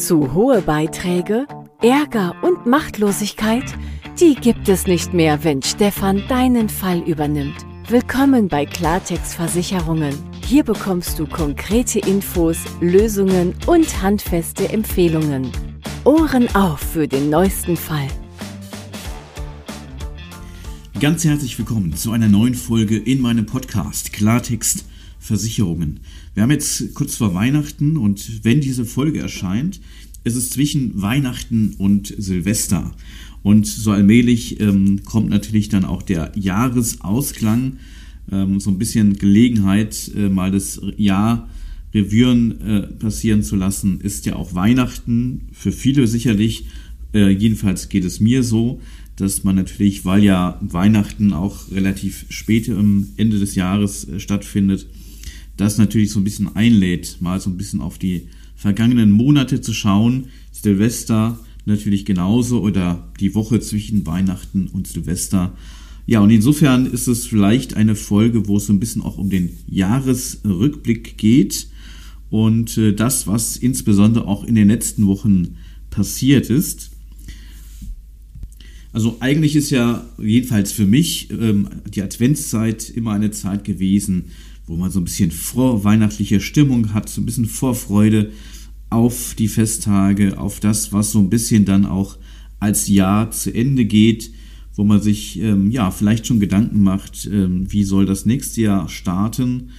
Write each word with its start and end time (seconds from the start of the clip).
Zu 0.00 0.32
hohe 0.32 0.62
Beiträge, 0.62 1.46
Ärger 1.82 2.34
und 2.40 2.64
Machtlosigkeit, 2.64 3.64
die 4.18 4.34
gibt 4.34 4.66
es 4.70 4.86
nicht 4.86 5.12
mehr, 5.12 5.44
wenn 5.44 5.60
Stefan 5.60 6.22
deinen 6.26 6.70
Fall 6.70 7.00
übernimmt. 7.00 7.66
Willkommen 7.86 8.48
bei 8.48 8.64
Klartext 8.64 9.34
Versicherungen. 9.34 10.14
Hier 10.46 10.64
bekommst 10.64 11.18
du 11.18 11.26
konkrete 11.26 11.98
Infos, 11.98 12.56
Lösungen 12.80 13.54
und 13.66 14.00
handfeste 14.00 14.70
Empfehlungen. 14.70 15.52
Ohren 16.04 16.48
auf 16.54 16.80
für 16.80 17.06
den 17.06 17.28
neuesten 17.28 17.76
Fall. 17.76 18.08
Ganz 20.98 21.24
herzlich 21.24 21.58
willkommen 21.58 21.94
zu 21.94 22.12
einer 22.12 22.28
neuen 22.28 22.54
Folge 22.54 22.96
in 22.96 23.20
meinem 23.20 23.44
Podcast 23.44 24.14
Klartext 24.14 24.86
Versicherungen. 25.20 26.00
Wir 26.34 26.42
haben 26.42 26.50
jetzt 26.50 26.94
kurz 26.94 27.16
vor 27.16 27.34
Weihnachten 27.34 27.96
und 27.96 28.44
wenn 28.44 28.60
diese 28.60 28.84
Folge 28.84 29.20
erscheint, 29.20 29.80
ist 30.24 30.34
es 30.34 30.50
zwischen 30.50 31.00
Weihnachten 31.00 31.74
und 31.78 32.12
Silvester. 32.18 32.92
Und 33.42 33.66
so 33.66 33.92
allmählich 33.92 34.60
ähm, 34.60 35.02
kommt 35.04 35.30
natürlich 35.30 35.68
dann 35.68 35.84
auch 35.84 36.02
der 36.02 36.32
Jahresausklang, 36.34 37.76
ähm, 38.30 38.60
so 38.60 38.70
ein 38.70 38.78
bisschen 38.78 39.14
Gelegenheit, 39.14 40.10
äh, 40.14 40.28
mal 40.28 40.50
das 40.50 40.80
Jahr 40.96 41.48
Revüren 41.94 42.60
äh, 42.60 42.82
passieren 42.82 43.42
zu 43.42 43.56
lassen, 43.56 44.00
ist 44.00 44.26
ja 44.26 44.36
auch 44.36 44.54
Weihnachten. 44.54 45.48
Für 45.52 45.72
viele 45.72 46.06
sicherlich, 46.06 46.66
äh, 47.12 47.30
jedenfalls 47.30 47.88
geht 47.88 48.04
es 48.04 48.20
mir 48.20 48.42
so, 48.42 48.80
dass 49.16 49.44
man 49.44 49.56
natürlich, 49.56 50.04
weil 50.04 50.22
ja 50.22 50.58
Weihnachten 50.60 51.32
auch 51.32 51.70
relativ 51.70 52.26
spät 52.28 52.68
am 52.70 53.08
Ende 53.16 53.38
des 53.38 53.54
Jahres 53.54 54.08
äh, 54.08 54.20
stattfindet, 54.20 54.86
das 55.60 55.78
natürlich 55.78 56.10
so 56.10 56.20
ein 56.20 56.24
bisschen 56.24 56.54
einlädt, 56.56 57.18
mal 57.20 57.40
so 57.40 57.50
ein 57.50 57.56
bisschen 57.56 57.80
auf 57.80 57.98
die 57.98 58.28
vergangenen 58.56 59.10
Monate 59.10 59.60
zu 59.60 59.72
schauen. 59.72 60.26
Silvester 60.52 61.38
natürlich 61.66 62.04
genauso 62.04 62.62
oder 62.62 63.10
die 63.20 63.34
Woche 63.34 63.60
zwischen 63.60 64.06
Weihnachten 64.06 64.68
und 64.68 64.86
Silvester. 64.86 65.56
Ja, 66.06 66.20
und 66.20 66.30
insofern 66.30 66.86
ist 66.86 67.06
es 67.06 67.26
vielleicht 67.26 67.74
eine 67.74 67.94
Folge, 67.94 68.48
wo 68.48 68.56
es 68.56 68.66
so 68.66 68.72
ein 68.72 68.80
bisschen 68.80 69.02
auch 69.02 69.18
um 69.18 69.30
den 69.30 69.50
Jahresrückblick 69.68 71.16
geht 71.18 71.68
und 72.30 72.76
äh, 72.78 72.92
das, 72.92 73.26
was 73.26 73.56
insbesondere 73.56 74.26
auch 74.26 74.44
in 74.44 74.54
den 74.54 74.68
letzten 74.68 75.06
Wochen 75.06 75.56
passiert 75.90 76.50
ist. 76.50 76.90
Also 78.92 79.18
eigentlich 79.20 79.54
ist 79.54 79.70
ja 79.70 80.04
jedenfalls 80.18 80.72
für 80.72 80.86
mich 80.86 81.30
ähm, 81.30 81.68
die 81.86 82.02
Adventszeit 82.02 82.90
immer 82.90 83.12
eine 83.12 83.30
Zeit 83.30 83.64
gewesen, 83.64 84.24
wo 84.70 84.76
man 84.76 84.92
so 84.92 85.00
ein 85.00 85.04
bisschen 85.04 85.32
vorweihnachtliche 85.32 86.38
Stimmung 86.38 86.94
hat, 86.94 87.08
so 87.08 87.20
ein 87.20 87.26
bisschen 87.26 87.46
Vorfreude 87.46 88.30
auf 88.88 89.34
die 89.36 89.48
Festtage, 89.48 90.38
auf 90.38 90.60
das, 90.60 90.92
was 90.92 91.10
so 91.10 91.18
ein 91.18 91.28
bisschen 91.28 91.64
dann 91.64 91.84
auch 91.84 92.18
als 92.60 92.86
Jahr 92.86 93.32
zu 93.32 93.52
Ende 93.52 93.84
geht, 93.84 94.30
wo 94.76 94.84
man 94.84 95.02
sich 95.02 95.40
ähm, 95.40 95.72
ja 95.72 95.90
vielleicht 95.90 96.28
schon 96.28 96.38
Gedanken 96.38 96.84
macht, 96.84 97.28
ähm, 97.32 97.66
wie 97.72 97.82
soll 97.82 98.06
das 98.06 98.26
nächste 98.26 98.62
Jahr 98.62 98.88
starten. 98.88 99.70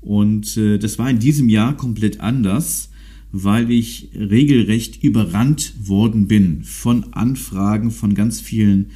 Und 0.00 0.56
äh, 0.56 0.78
das 0.78 0.96
war 0.96 1.10
in 1.10 1.18
diesem 1.18 1.48
Jahr 1.48 1.76
komplett 1.76 2.20
anders, 2.20 2.90
weil 3.32 3.68
ich 3.72 4.10
regelrecht 4.14 5.02
überrannt 5.02 5.74
worden 5.82 6.28
bin 6.28 6.62
von 6.62 7.12
Anfragen 7.14 7.90
von 7.90 8.14
ganz 8.14 8.40
vielen 8.40 8.92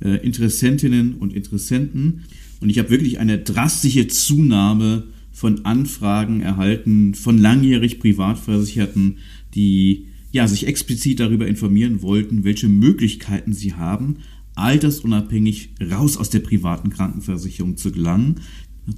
äh, 0.00 0.16
Interessentinnen 0.24 1.16
und 1.16 1.34
Interessenten. 1.34 2.22
Und 2.60 2.70
ich 2.70 2.78
habe 2.78 2.90
wirklich 2.90 3.18
eine 3.18 3.38
drastische 3.38 4.08
Zunahme 4.08 5.04
von 5.30 5.64
Anfragen 5.64 6.40
erhalten 6.40 7.14
von 7.14 7.38
langjährig 7.38 8.00
Privatversicherten, 8.00 9.18
die 9.54 10.06
ja, 10.32 10.46
sich 10.48 10.66
explizit 10.66 11.20
darüber 11.20 11.46
informieren 11.46 12.02
wollten, 12.02 12.44
welche 12.44 12.68
Möglichkeiten 12.68 13.52
sie 13.52 13.74
haben, 13.74 14.16
altersunabhängig 14.54 15.70
raus 15.80 16.16
aus 16.16 16.30
der 16.30 16.40
privaten 16.40 16.90
Krankenversicherung 16.90 17.76
zu 17.76 17.92
gelangen, 17.92 18.40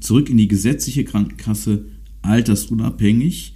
zurück 0.01 0.31
in 0.31 0.39
die 0.39 0.49
gesetzliche 0.49 1.05
Krankenkasse, 1.05 1.85
altersunabhängig. 2.23 3.55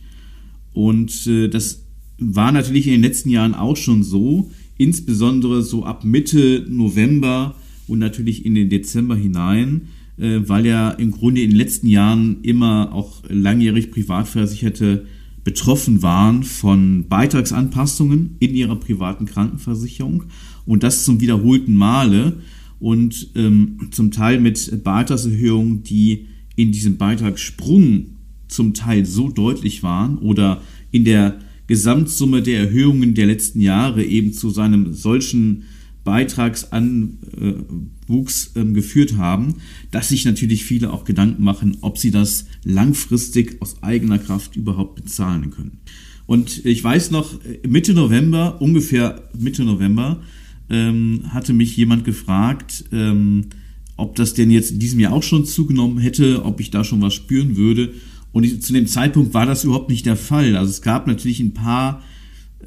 Und 0.72 1.26
äh, 1.26 1.48
das 1.48 1.86
war 2.18 2.52
natürlich 2.52 2.86
in 2.86 2.92
den 2.92 3.02
letzten 3.02 3.30
Jahren 3.30 3.54
auch 3.54 3.76
schon 3.76 4.02
so, 4.02 4.50
insbesondere 4.76 5.62
so 5.62 5.84
ab 5.84 6.04
Mitte 6.04 6.66
November 6.68 7.56
und 7.86 7.98
natürlich 7.98 8.44
in 8.44 8.54
den 8.54 8.68
Dezember 8.68 9.16
hinein, 9.16 9.88
äh, 10.18 10.40
weil 10.46 10.66
ja 10.66 10.90
im 10.90 11.10
Grunde 11.10 11.42
in 11.42 11.50
den 11.50 11.58
letzten 11.58 11.88
Jahren 11.88 12.38
immer 12.42 12.92
auch 12.92 13.22
langjährig 13.28 13.90
Privatversicherte 13.90 15.06
betroffen 15.44 16.02
waren 16.02 16.42
von 16.42 17.06
Beitragsanpassungen 17.08 18.36
in 18.40 18.54
ihrer 18.54 18.76
privaten 18.76 19.26
Krankenversicherung 19.26 20.24
und 20.64 20.82
das 20.82 21.04
zum 21.04 21.20
wiederholten 21.20 21.74
Male 21.74 22.38
und 22.80 23.30
ähm, 23.34 23.88
zum 23.90 24.10
Teil 24.10 24.40
mit 24.40 24.82
Beitragserhöhungen, 24.82 25.82
die 25.82 26.26
in 26.56 26.72
diesem 26.72 26.96
Beitragssprung 26.96 28.06
zum 28.48 28.72
Teil 28.74 29.04
so 29.04 29.30
deutlich 29.30 29.82
waren 29.82 30.18
oder 30.18 30.62
in 30.90 31.04
der 31.04 31.38
Gesamtsumme 31.66 32.42
der 32.42 32.60
Erhöhungen 32.60 33.14
der 33.14 33.26
letzten 33.26 33.60
Jahre 33.60 34.04
eben 34.04 34.32
zu 34.32 34.50
seinem 34.50 34.92
solchen 34.92 35.64
Beitragsanwuchs 36.04 38.52
ähm, 38.54 38.74
geführt 38.74 39.16
haben, 39.16 39.56
dass 39.90 40.10
sich 40.10 40.24
natürlich 40.24 40.64
viele 40.64 40.92
auch 40.92 41.04
Gedanken 41.04 41.42
machen, 41.42 41.78
ob 41.80 41.98
sie 41.98 42.10
das 42.10 42.46
langfristig 42.62 43.60
aus 43.60 43.82
eigener 43.82 44.18
Kraft 44.18 44.56
überhaupt 44.56 44.96
bezahlen 44.96 45.50
können. 45.50 45.78
Und 46.26 46.64
ich 46.64 46.82
weiß 46.82 47.10
noch, 47.10 47.38
Mitte 47.66 47.94
November, 47.94 48.60
ungefähr 48.60 49.28
Mitte 49.38 49.64
November, 49.64 50.22
ähm, 50.70 51.24
hatte 51.28 51.52
mich 51.52 51.76
jemand 51.76 52.04
gefragt, 52.04 52.84
ähm, 52.92 53.46
ob 53.96 54.16
das 54.16 54.34
denn 54.34 54.50
jetzt 54.50 54.72
in 54.72 54.78
diesem 54.78 55.00
Jahr 55.00 55.12
auch 55.12 55.22
schon 55.22 55.44
zugenommen 55.44 55.98
hätte, 55.98 56.44
ob 56.44 56.60
ich 56.60 56.70
da 56.70 56.84
schon 56.84 57.02
was 57.02 57.14
spüren 57.14 57.56
würde. 57.56 57.92
Und 58.32 58.44
ich, 58.44 58.60
zu 58.62 58.72
dem 58.72 58.86
Zeitpunkt 58.86 59.34
war 59.34 59.46
das 59.46 59.64
überhaupt 59.64 59.90
nicht 59.90 60.06
der 60.06 60.16
Fall. 60.16 60.56
Also 60.56 60.70
es 60.70 60.82
gab 60.82 61.06
natürlich 61.06 61.40
ein 61.40 61.54
paar 61.54 62.02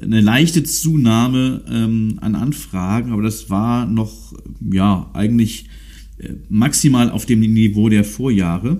eine 0.00 0.20
leichte 0.20 0.62
Zunahme 0.62 1.62
ähm, 1.70 2.18
an 2.20 2.34
Anfragen, 2.34 3.12
aber 3.12 3.22
das 3.22 3.50
war 3.50 3.86
noch 3.86 4.34
ja 4.70 5.10
eigentlich 5.14 5.66
äh, 6.18 6.34
maximal 6.48 7.10
auf 7.10 7.26
dem 7.26 7.40
Niveau 7.40 7.88
der 7.88 8.04
Vorjahre. 8.04 8.78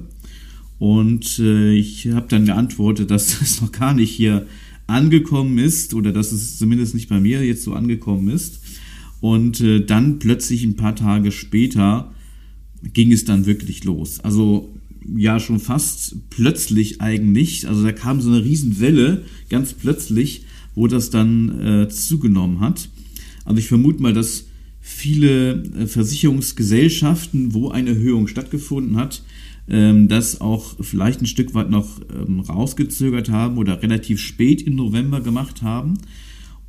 Und 0.78 1.38
äh, 1.40 1.72
ich 1.72 2.08
habe 2.08 2.26
dann 2.28 2.46
geantwortet, 2.46 3.10
dass 3.10 3.38
das 3.40 3.60
noch 3.60 3.72
gar 3.72 3.94
nicht 3.94 4.10
hier 4.10 4.46
angekommen 4.86 5.58
ist 5.58 5.94
oder 5.94 6.12
dass 6.12 6.32
es 6.32 6.56
zumindest 6.58 6.94
nicht 6.94 7.08
bei 7.08 7.20
mir 7.20 7.44
jetzt 7.44 7.62
so 7.62 7.74
angekommen 7.74 8.28
ist. 8.28 8.60
Und 9.20 9.60
äh, 9.60 9.84
dann 9.84 10.18
plötzlich 10.18 10.64
ein 10.64 10.76
paar 10.76 10.94
Tage 10.94 11.32
später 11.32 12.12
ging 12.82 13.12
es 13.12 13.24
dann 13.24 13.46
wirklich 13.46 13.84
los. 13.84 14.20
Also 14.20 14.74
ja, 15.16 15.40
schon 15.40 15.58
fast 15.58 16.30
plötzlich 16.30 17.00
eigentlich. 17.00 17.66
Also 17.66 17.82
da 17.82 17.92
kam 17.92 18.20
so 18.20 18.30
eine 18.30 18.44
Riesenwelle 18.44 19.24
ganz 19.48 19.72
plötzlich 19.72 20.44
wo 20.78 20.86
das 20.86 21.10
dann 21.10 21.60
äh, 21.60 21.88
zugenommen 21.88 22.60
hat. 22.60 22.88
Also 23.44 23.58
ich 23.58 23.66
vermute 23.66 24.00
mal, 24.00 24.12
dass 24.12 24.46
viele 24.80 25.64
äh, 25.64 25.86
Versicherungsgesellschaften, 25.88 27.52
wo 27.52 27.70
eine 27.70 27.90
Erhöhung 27.90 28.28
stattgefunden 28.28 28.96
hat, 28.96 29.24
ähm, 29.68 30.06
das 30.06 30.40
auch 30.40 30.76
vielleicht 30.80 31.20
ein 31.20 31.26
Stück 31.26 31.52
weit 31.54 31.68
noch 31.68 32.00
ähm, 32.16 32.38
rausgezögert 32.40 33.28
haben 33.28 33.58
oder 33.58 33.82
relativ 33.82 34.20
spät 34.20 34.62
im 34.62 34.76
November 34.76 35.20
gemacht 35.20 35.62
haben. 35.62 35.94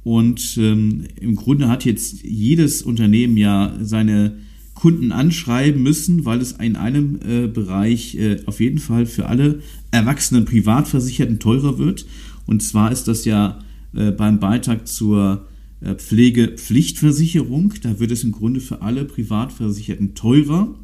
Und 0.03 0.57
ähm, 0.57 1.03
im 1.21 1.35
Grunde 1.35 1.67
hat 1.67 1.85
jetzt 1.85 2.23
jedes 2.23 2.81
Unternehmen 2.81 3.37
ja 3.37 3.77
seine 3.79 4.37
Kunden 4.73 5.11
anschreiben 5.11 5.83
müssen, 5.83 6.25
weil 6.25 6.41
es 6.41 6.53
in 6.53 6.75
einem 6.75 7.19
äh, 7.27 7.45
Bereich 7.45 8.15
äh, 8.15 8.37
auf 8.47 8.59
jeden 8.59 8.79
Fall 8.79 9.05
für 9.05 9.27
alle 9.27 9.61
erwachsenen 9.91 10.45
Privatversicherten 10.45 11.37
teurer 11.37 11.77
wird. 11.77 12.07
Und 12.47 12.63
zwar 12.63 12.91
ist 12.91 13.07
das 13.07 13.25
ja 13.25 13.59
äh, 13.93 14.11
beim 14.11 14.39
Beitrag 14.39 14.87
zur 14.87 15.47
äh, 15.81 15.95
Pflegepflichtversicherung. 15.95 17.73
Da 17.81 17.99
wird 17.99 18.11
es 18.11 18.23
im 18.23 18.31
Grunde 18.31 18.59
für 18.59 18.81
alle 18.81 19.05
Privatversicherten 19.05 20.15
teurer. 20.15 20.75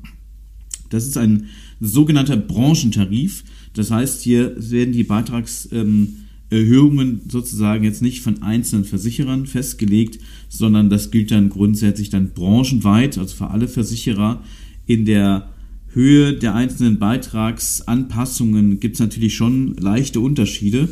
Das 0.90 1.06
ist 1.06 1.18
ein 1.18 1.48
sogenannter 1.80 2.38
Branchentarif. 2.38 3.44
Das 3.74 3.92
heißt, 3.92 4.22
hier 4.22 4.56
werden 4.58 4.94
die 4.94 5.04
Beitragserhöhungen 5.04 6.30
ähm, 6.52 7.22
sozusagen 7.28 7.84
jetzt 7.84 8.02
nicht 8.02 8.22
von 8.22 8.42
einzelnen 8.42 8.86
Versicherern 8.86 9.46
festgelegt, 9.48 10.20
sondern 10.48 10.90
das 10.90 11.12
gilt 11.12 11.32
dann 11.32 11.50
grundsätzlich 11.50 12.10
dann 12.10 12.30
branchenweit, 12.30 13.18
also 13.18 13.36
für 13.36 13.50
alle 13.50 13.68
Versicherer. 13.68 14.42
In 14.86 15.06
der 15.06 15.50
Höhe 15.90 16.34
der 16.34 16.56
einzelnen 16.56 17.00
Beitragsanpassungen 17.00 18.80
gibt 18.80 18.96
es 18.96 19.00
natürlich 19.00 19.36
schon 19.36 19.76
leichte 19.76 20.20
Unterschiede. 20.20 20.88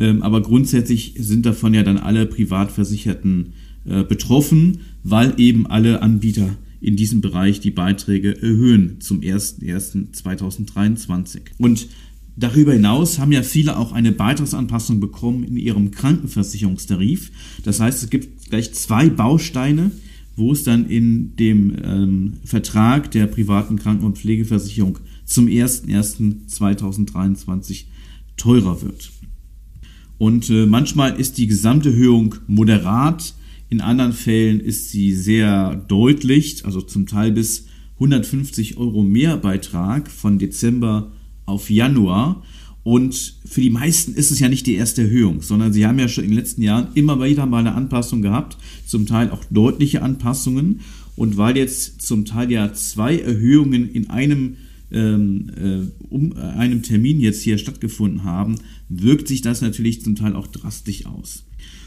Ähm, 0.00 0.22
aber 0.22 0.42
grundsätzlich 0.42 1.14
sind 1.18 1.46
davon 1.46 1.74
ja 1.74 1.84
dann 1.84 1.98
alle 1.98 2.26
Privatversicherten 2.26 3.52
äh, 3.84 4.02
betroffen, 4.02 4.80
weil 5.04 5.34
eben 5.38 5.68
alle 5.68 6.02
Anbieter 6.02 6.56
in 6.80 6.96
diesem 6.96 7.20
Bereich 7.20 7.60
die 7.60 7.70
Beiträge 7.70 8.42
erhöhen 8.42 9.00
zum 9.00 9.20
01.01.2023. 9.20 11.42
Und 11.58 11.86
Darüber 12.36 12.72
hinaus 12.72 13.18
haben 13.18 13.32
ja 13.32 13.42
viele 13.42 13.76
auch 13.76 13.90
eine 13.92 14.12
Beitragsanpassung 14.12 14.98
bekommen 14.98 15.44
in 15.44 15.58
ihrem 15.58 15.90
Krankenversicherungstarif. 15.90 17.30
Das 17.64 17.80
heißt, 17.80 18.02
es 18.02 18.08
gibt 18.08 18.48
gleich 18.48 18.72
zwei 18.72 19.10
Bausteine, 19.10 19.90
wo 20.36 20.52
es 20.52 20.64
dann 20.64 20.88
in 20.88 21.36
dem 21.36 21.76
ähm, 21.84 22.34
Vertrag 22.44 23.10
der 23.10 23.26
privaten 23.26 23.76
Kranken- 23.76 24.06
und 24.06 24.16
Pflegeversicherung 24.16 25.00
zum 25.26 25.48
01.01.2023 25.48 27.84
teurer 28.38 28.80
wird. 28.80 29.10
Und 30.20 30.50
äh, 30.50 30.66
manchmal 30.66 31.18
ist 31.18 31.38
die 31.38 31.46
Gesamterhöhung 31.46 32.34
moderat, 32.46 33.32
in 33.70 33.80
anderen 33.80 34.12
Fällen 34.12 34.60
ist 34.60 34.90
sie 34.90 35.14
sehr 35.14 35.76
deutlich, 35.88 36.66
also 36.66 36.82
zum 36.82 37.06
Teil 37.06 37.32
bis 37.32 37.64
150 37.94 38.76
Euro 38.76 39.02
Mehrbeitrag 39.02 40.10
von 40.10 40.38
Dezember 40.38 41.10
auf 41.46 41.70
Januar. 41.70 42.42
Und 42.82 43.38
für 43.46 43.62
die 43.62 43.70
meisten 43.70 44.12
ist 44.12 44.30
es 44.30 44.40
ja 44.40 44.50
nicht 44.50 44.66
die 44.66 44.74
erste 44.74 45.04
Erhöhung, 45.04 45.40
sondern 45.40 45.72
sie 45.72 45.86
haben 45.86 45.98
ja 45.98 46.06
schon 46.06 46.24
in 46.24 46.32
den 46.32 46.38
letzten 46.38 46.60
Jahren 46.60 46.88
immer 46.92 47.22
wieder 47.24 47.46
mal 47.46 47.60
eine 47.60 47.74
Anpassung 47.74 48.20
gehabt, 48.20 48.58
zum 48.84 49.06
Teil 49.06 49.30
auch 49.30 49.44
deutliche 49.48 50.02
Anpassungen. 50.02 50.80
Und 51.16 51.38
weil 51.38 51.56
jetzt 51.56 52.02
zum 52.02 52.26
Teil 52.26 52.52
ja 52.52 52.74
zwei 52.74 53.18
Erhöhungen 53.18 53.90
in 53.90 54.10
einem, 54.10 54.56
ähm, 54.92 55.50
äh, 55.56 56.04
um 56.10 56.32
äh, 56.32 56.40
einem 56.40 56.82
Termin 56.82 57.20
jetzt 57.20 57.40
hier 57.40 57.56
stattgefunden 57.56 58.24
haben, 58.24 58.56
wirkt 58.90 59.28
sich 59.28 59.40
das 59.40 59.62
natürlich 59.62 60.02
zum 60.02 60.16
Teil 60.16 60.36
auch 60.36 60.48
drastisch 60.48 61.06
aus. 61.06 61.44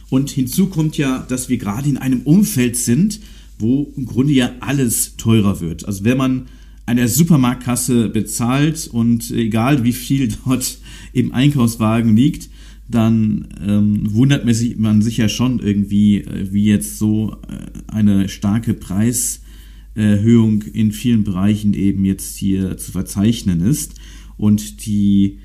Und 0.10 0.32
hinzu 0.32 0.68
kommt 0.68 0.98
ja, 0.98 1.20
dass 1.20 1.50
wir 1.50 1.58
gerade 1.58 1.90
in 1.90 1.98
einem 1.98 2.22
Umfeld 2.22 2.78
sind, 2.78 3.20
wo 3.60 3.92
im 3.96 4.06
Grunde 4.06 4.34
ja 4.34 4.52
alles 4.62 5.18
teurer 5.18 5.62
wird. 5.62 5.86
Also 5.86 6.04
wenn 6.04 6.18
man 6.18 6.48
an 6.86 6.98
der 6.98 7.08
Supermarktkasse 7.08 8.10
bezahlt 8.10 8.88
und 8.92 9.32
egal 9.32 9.84
wie 9.84 9.94
viel 9.94 10.34
dort 10.46 10.80
im 11.14 11.34
Einkaufswagen 11.34 12.16
liegt, 12.16 12.50
dann 12.90 13.48
ähm, 13.66 14.14
wundert 14.14 14.46
man 14.46 15.02
sich 15.02 15.18
ja 15.18 15.30
schon 15.30 15.60
irgendwie, 15.60 16.18
äh, 16.18 16.52
wie 16.52 16.66
jetzt 16.66 17.00
so 17.00 17.38
äh, 17.48 17.92
eine 17.92 18.28
starke 18.28 18.74
Preiserhöhung 18.74 20.62
in 20.64 20.92
vielen 20.92 21.24
Bereichen 21.24 21.74
eben 21.74 22.04
jetzt 22.06 22.36
hier 22.36 22.78
zu 22.78 22.92
verzeichnen 22.92 23.62
ist. 23.62 23.96
Und 24.38 24.86
die 24.86 25.40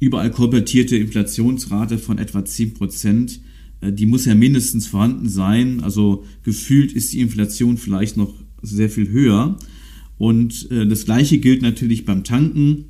überall 0.00 0.30
kolportierte 0.30 0.96
Inflationsrate 0.96 1.98
von 1.98 2.18
etwa 2.18 2.44
10 2.44 2.74
Prozent, 2.74 3.40
äh, 3.80 3.92
die 3.92 4.06
muss 4.06 4.24
ja 4.24 4.34
mindestens 4.34 4.86
vorhanden 4.86 5.28
sein. 5.28 5.80
Also 5.80 6.24
gefühlt 6.42 6.92
ist 6.92 7.12
die 7.12 7.20
Inflation 7.20 7.76
vielleicht 7.76 8.16
noch 8.16 8.34
sehr 8.62 8.90
viel 8.90 9.08
höher. 9.08 9.58
Und 10.16 10.70
äh, 10.70 10.86
das 10.86 11.04
gleiche 11.04 11.38
gilt 11.38 11.62
natürlich 11.62 12.04
beim 12.04 12.24
Tanken. 12.24 12.86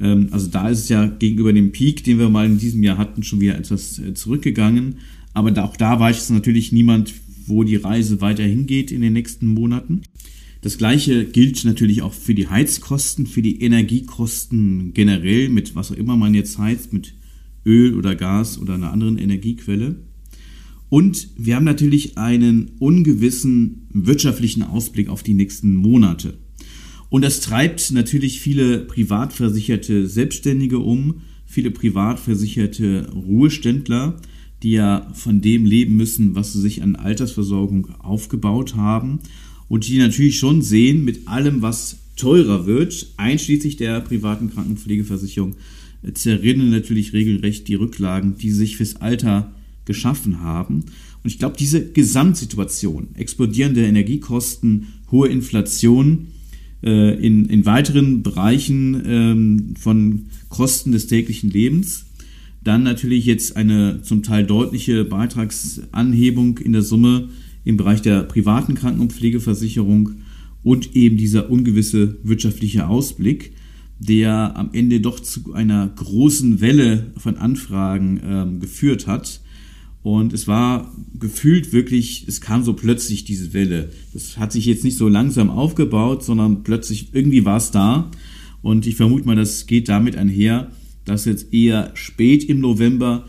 Ähm, 0.00 0.28
also 0.30 0.48
da 0.48 0.68
ist 0.68 0.80
es 0.80 0.88
ja 0.88 1.06
gegenüber 1.06 1.52
dem 1.52 1.72
Peak, 1.72 2.04
den 2.04 2.18
wir 2.18 2.28
mal 2.28 2.46
in 2.46 2.58
diesem 2.58 2.82
Jahr 2.82 2.98
hatten, 2.98 3.22
schon 3.22 3.40
wieder 3.40 3.56
etwas 3.56 3.98
äh, 3.98 4.14
zurückgegangen. 4.14 4.96
Aber 5.34 5.62
auch 5.62 5.76
da 5.76 5.98
weiß 6.00 6.22
es 6.22 6.30
natürlich 6.30 6.72
niemand, 6.72 7.14
wo 7.46 7.64
die 7.64 7.76
Reise 7.76 8.20
weiter 8.20 8.44
hingeht 8.44 8.90
in 8.90 9.00
den 9.00 9.12
nächsten 9.12 9.46
Monaten. 9.46 10.02
Das 10.60 10.76
gleiche 10.76 11.24
gilt 11.24 11.64
natürlich 11.64 12.02
auch 12.02 12.12
für 12.12 12.34
die 12.34 12.48
Heizkosten, 12.48 13.26
für 13.26 13.42
die 13.42 13.62
Energiekosten 13.62 14.92
generell, 14.92 15.48
mit 15.50 15.76
was 15.76 15.92
auch 15.92 15.96
immer 15.96 16.16
man 16.16 16.34
jetzt 16.34 16.58
heizt, 16.58 16.92
mit 16.92 17.14
Öl 17.64 17.94
oder 17.94 18.16
Gas 18.16 18.58
oder 18.58 18.74
einer 18.74 18.92
anderen 18.92 19.18
Energiequelle. 19.18 19.96
Und 20.88 21.28
wir 21.36 21.54
haben 21.54 21.64
natürlich 21.64 22.18
einen 22.18 22.72
ungewissen 22.78 23.86
wirtschaftlichen 23.92 24.62
Ausblick 24.62 25.08
auf 25.08 25.22
die 25.22 25.34
nächsten 25.34 25.76
Monate. 25.76 26.38
Und 27.10 27.22
das 27.22 27.40
treibt 27.40 27.92
natürlich 27.92 28.40
viele 28.40 28.80
privatversicherte 28.80 30.08
Selbstständige 30.08 30.78
um, 30.78 31.20
viele 31.46 31.70
privatversicherte 31.70 33.10
Ruheständler, 33.12 34.20
die 34.62 34.72
ja 34.72 35.08
von 35.14 35.40
dem 35.40 35.64
leben 35.64 35.96
müssen, 35.96 36.34
was 36.34 36.52
sie 36.52 36.60
sich 36.60 36.82
an 36.82 36.96
Altersversorgung 36.96 37.94
aufgebaut 38.00 38.74
haben 38.74 39.20
und 39.68 39.86
die 39.86 39.98
natürlich 39.98 40.38
schon 40.38 40.62
sehen, 40.62 41.04
mit 41.04 41.28
allem, 41.28 41.62
was 41.62 41.98
teurer 42.16 42.66
wird, 42.66 43.12
einschließlich 43.16 43.76
der 43.76 44.00
privaten 44.00 44.50
Krankenpflegeversicherung, 44.50 45.56
zerrinnen 46.14 46.70
natürlich 46.70 47.12
regelrecht 47.12 47.68
die 47.68 47.74
Rücklagen, 47.74 48.36
die 48.38 48.50
sich 48.50 48.76
fürs 48.76 48.96
Alter 48.96 49.52
geschaffen 49.84 50.40
haben. 50.40 50.84
Und 51.22 51.30
ich 51.30 51.38
glaube, 51.38 51.56
diese 51.58 51.90
Gesamtsituation, 51.90 53.08
explodierende 53.14 53.84
Energiekosten, 53.84 54.88
hohe 55.10 55.28
Inflation, 55.28 56.28
äh, 56.82 57.14
in, 57.14 57.46
in 57.46 57.66
weiteren 57.66 58.22
Bereichen 58.22 59.02
ähm, 59.04 59.74
von 59.78 60.26
Kosten 60.48 60.92
des 60.92 61.08
täglichen 61.08 61.50
Lebens. 61.50 62.06
Dann 62.62 62.82
natürlich 62.82 63.24
jetzt 63.24 63.56
eine 63.56 64.02
zum 64.02 64.22
Teil 64.22 64.44
deutliche 64.44 65.04
Beitragsanhebung 65.04 66.58
in 66.58 66.72
der 66.72 66.82
Summe 66.82 67.30
im 67.68 67.76
Bereich 67.76 68.00
der 68.00 68.22
privaten 68.22 68.74
Kranken- 68.74 69.02
und 69.02 69.12
Pflegeversicherung 69.12 70.22
und 70.62 70.96
eben 70.96 71.18
dieser 71.18 71.50
ungewisse 71.50 72.16
wirtschaftliche 72.22 72.88
Ausblick, 72.88 73.52
der 73.98 74.56
am 74.56 74.70
Ende 74.72 75.00
doch 75.00 75.20
zu 75.20 75.52
einer 75.52 75.86
großen 75.86 76.62
Welle 76.62 77.12
von 77.18 77.36
Anfragen 77.36 78.20
ähm, 78.24 78.60
geführt 78.60 79.06
hat, 79.06 79.42
und 80.02 80.32
es 80.32 80.46
war 80.48 80.94
gefühlt 81.18 81.72
wirklich, 81.72 82.24
es 82.26 82.40
kam 82.40 82.64
so 82.64 82.72
plötzlich 82.72 83.24
diese 83.24 83.52
Welle. 83.52 83.90
Das 84.14 84.38
hat 84.38 84.52
sich 84.52 84.64
jetzt 84.64 84.84
nicht 84.84 84.96
so 84.96 85.06
langsam 85.06 85.50
aufgebaut, 85.50 86.24
sondern 86.24 86.62
plötzlich 86.62 87.08
irgendwie 87.12 87.44
war 87.44 87.58
es 87.58 87.72
da. 87.72 88.10
Und 88.62 88.86
ich 88.86 88.96
vermute 88.96 89.26
mal, 89.26 89.36
das 89.36 89.66
geht 89.66 89.88
damit 89.90 90.16
einher, 90.16 90.70
dass 91.04 91.26
jetzt 91.26 91.52
eher 91.52 91.90
spät 91.92 92.44
im 92.44 92.60
November 92.60 93.26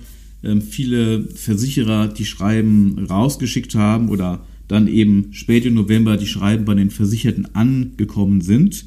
viele 0.61 1.23
Versicherer 1.23 2.07
die 2.07 2.25
Schreiben 2.25 3.07
rausgeschickt 3.09 3.75
haben 3.75 4.09
oder 4.09 4.45
dann 4.67 4.87
eben 4.87 5.33
spät 5.33 5.65
im 5.65 5.73
November 5.73 6.15
die 6.15 6.27
Schreiben 6.27 6.65
bei 6.65 6.75
den 6.75 6.91
Versicherten 6.91 7.55
angekommen 7.55 8.41
sind, 8.41 8.85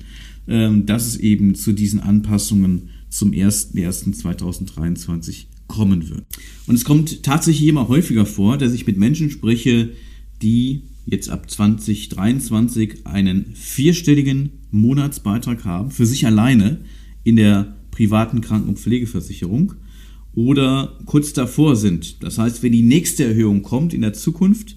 ähm, 0.49 0.87
dass 0.87 1.07
es 1.07 1.17
eben 1.17 1.55
zu 1.55 1.73
diesen 1.73 2.01
Anpassungen 2.01 2.89
zum 3.11 3.33
01.01.2023 3.33 5.45
kommen 5.67 6.09
wird. 6.09 6.25
Und 6.67 6.75
es 6.75 6.85
kommt 6.85 7.23
tatsächlich 7.23 7.69
immer 7.69 7.89
häufiger 7.89 8.27
vor, 8.27 8.59
dass 8.59 8.73
ich 8.73 8.87
mit 8.87 8.97
Menschen 8.97 9.31
spreche, 9.31 9.91
die 10.41 10.83
jetzt 11.05 11.29
ab 11.29 11.51
2023 11.51 13.07
einen 13.07 13.47
vierstelligen 13.55 14.51
Monatsbeitrag 14.71 15.65
haben 15.65 15.91
für 15.91 16.07
sich 16.07 16.27
alleine 16.27 16.79
in 17.25 17.37
der 17.37 17.77
privaten 17.91 18.41
Kranken- 18.41 18.69
und 18.69 18.79
Pflegeversicherung 18.79 19.75
oder 20.35 20.99
kurz 21.07 21.33
davor 21.33 21.77
sind. 21.77 22.23
Das 22.23 22.39
heißt, 22.39 22.63
wenn 22.63 22.73
die 22.73 22.83
nächste 22.83 23.25
Erhöhung 23.25 23.63
kommt 23.63 23.93
in 23.95 24.01
der 24.01 24.13
Zukunft, 24.13 24.77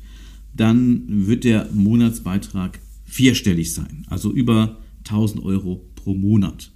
dann 0.55 1.03
wird 1.27 1.43
der 1.43 1.69
Monatsbeitrag 1.73 2.79
vierstellig 3.05 3.73
sein, 3.73 4.05
also 4.09 4.31
über 4.31 4.77
1000 4.99 5.43
Euro 5.43 5.85
pro 5.95 6.13
Monat. 6.13 6.71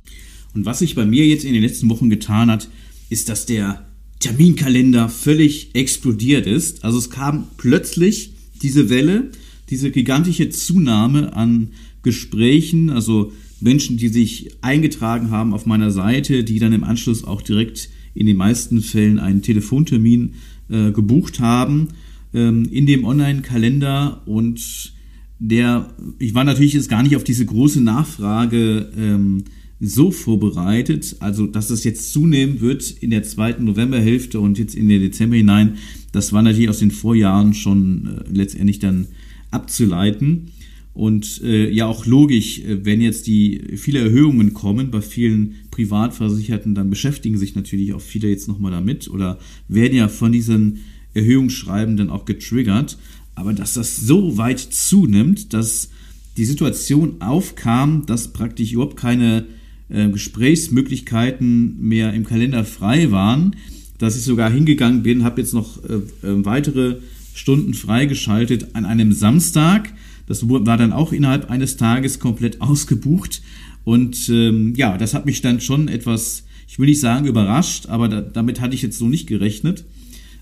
Und 0.53 0.65
was 0.65 0.79
sich 0.79 0.95
bei 0.95 1.05
mir 1.05 1.25
jetzt 1.25 1.45
in 1.45 1.53
den 1.53 1.61
letzten 1.61 1.89
Wochen 1.89 2.09
getan 2.09 2.49
hat, 2.49 2.69
ist, 3.09 3.29
dass 3.29 3.45
der 3.45 3.85
Terminkalender 4.19 5.09
völlig 5.09 5.75
explodiert 5.75 6.45
ist. 6.45 6.83
Also 6.83 6.97
es 6.97 7.09
kam 7.09 7.47
plötzlich 7.57 8.33
diese 8.61 8.89
Welle, 8.89 9.31
diese 9.69 9.91
gigantische 9.91 10.49
Zunahme 10.49 11.33
an 11.33 11.69
Gesprächen, 12.03 12.89
also 12.89 13.31
Menschen, 13.61 13.97
die 13.97 14.07
sich 14.07 14.51
eingetragen 14.61 15.31
haben 15.31 15.53
auf 15.53 15.65
meiner 15.65 15.91
Seite, 15.91 16.43
die 16.43 16.59
dann 16.59 16.73
im 16.73 16.83
Anschluss 16.83 17.23
auch 17.23 17.41
direkt 17.41 17.89
in 18.13 18.25
den 18.25 18.37
meisten 18.37 18.81
Fällen 18.81 19.19
einen 19.19 19.41
Telefontermin 19.41 20.33
äh, 20.69 20.91
gebucht 20.91 21.39
haben 21.39 21.89
ähm, 22.33 22.67
in 22.71 22.85
dem 22.85 23.03
Online-Kalender 23.03 24.21
und 24.25 24.93
der, 25.39 25.93
ich 26.19 26.33
war 26.33 26.43
natürlich 26.43 26.73
jetzt 26.73 26.89
gar 26.89 27.01
nicht 27.01 27.15
auf 27.15 27.23
diese 27.23 27.45
große 27.45 27.81
Nachfrage 27.81 28.91
ähm, 28.97 29.45
so 29.79 30.11
vorbereitet, 30.11 31.15
also 31.21 31.47
dass 31.47 31.69
es 31.69 31.85
jetzt 31.85 32.11
zunehmen 32.11 32.59
wird 32.59 32.91
in 32.91 33.11
der 33.11 33.23
zweiten 33.23 33.63
Novemberhälfte 33.63 34.39
und 34.39 34.57
jetzt 34.57 34.75
in 34.75 34.89
den 34.89 35.01
Dezember 35.01 35.37
hinein, 35.37 35.77
das 36.11 36.33
war 36.33 36.41
natürlich 36.41 36.69
aus 36.69 36.79
den 36.79 36.91
Vorjahren 36.91 37.53
schon 37.53 38.07
äh, 38.07 38.23
letztendlich 38.31 38.79
dann 38.79 39.07
abzuleiten. 39.51 40.51
Und 40.93 41.41
äh, 41.43 41.69
ja 41.69 41.85
auch 41.85 42.05
logisch, 42.05 42.59
äh, 42.59 42.83
wenn 42.85 43.01
jetzt 43.01 43.27
die 43.27 43.61
viele 43.77 43.99
Erhöhungen 43.99 44.53
kommen 44.53 44.91
bei 44.91 45.01
vielen 45.01 45.55
Privatversicherten, 45.71 46.75
dann 46.75 46.89
beschäftigen 46.89 47.37
sich 47.37 47.55
natürlich 47.55 47.93
auch 47.93 48.01
viele 48.01 48.29
jetzt 48.29 48.47
nochmal 48.47 48.71
damit 48.71 49.09
oder 49.09 49.39
werden 49.67 49.95
ja 49.95 50.07
von 50.07 50.31
diesen 50.31 50.79
Erhöhungsschreiben 51.13 51.95
dann 51.95 52.09
auch 52.09 52.25
getriggert. 52.25 52.97
Aber 53.35 53.53
dass 53.53 53.75
das 53.75 53.97
so 53.97 54.37
weit 54.37 54.59
zunimmt, 54.59 55.53
dass 55.53 55.89
die 56.37 56.45
Situation 56.45 57.21
aufkam, 57.21 58.05
dass 58.05 58.33
praktisch 58.33 58.73
überhaupt 58.73 58.97
keine 58.97 59.45
äh, 59.89 60.09
Gesprächsmöglichkeiten 60.09 61.81
mehr 61.81 62.13
im 62.13 62.25
Kalender 62.25 62.63
frei 62.65 63.11
waren, 63.11 63.55
dass 63.97 64.15
ich 64.15 64.23
sogar 64.23 64.51
hingegangen 64.51 65.03
bin, 65.03 65.23
habe 65.23 65.41
jetzt 65.41 65.53
noch 65.53 65.83
äh, 65.83 65.95
äh, 65.95 66.45
weitere 66.45 66.97
Stunden 67.33 67.73
freigeschaltet 67.73 68.69
an 68.73 68.85
einem 68.85 69.13
Samstag. 69.13 69.93
Das 70.29 70.47
war 70.47 70.77
dann 70.77 70.93
auch 70.93 71.11
innerhalb 71.11 71.49
eines 71.49 71.75
Tages 71.75 72.19
komplett 72.19 72.61
ausgebucht. 72.61 73.41
Und 73.83 74.29
ähm, 74.29 74.75
ja, 74.75 74.97
das 74.97 75.13
hat 75.13 75.25
mich 75.25 75.41
dann 75.41 75.59
schon 75.59 75.87
etwas, 75.87 76.45
ich 76.67 76.77
will 76.77 76.87
nicht 76.87 76.99
sagen 76.99 77.25
überrascht, 77.25 77.87
aber 77.87 78.07
da, 78.07 78.21
damit 78.21 78.61
hatte 78.61 78.75
ich 78.75 78.83
jetzt 78.83 78.99
so 78.99 79.07
nicht 79.07 79.27
gerechnet, 79.27 79.85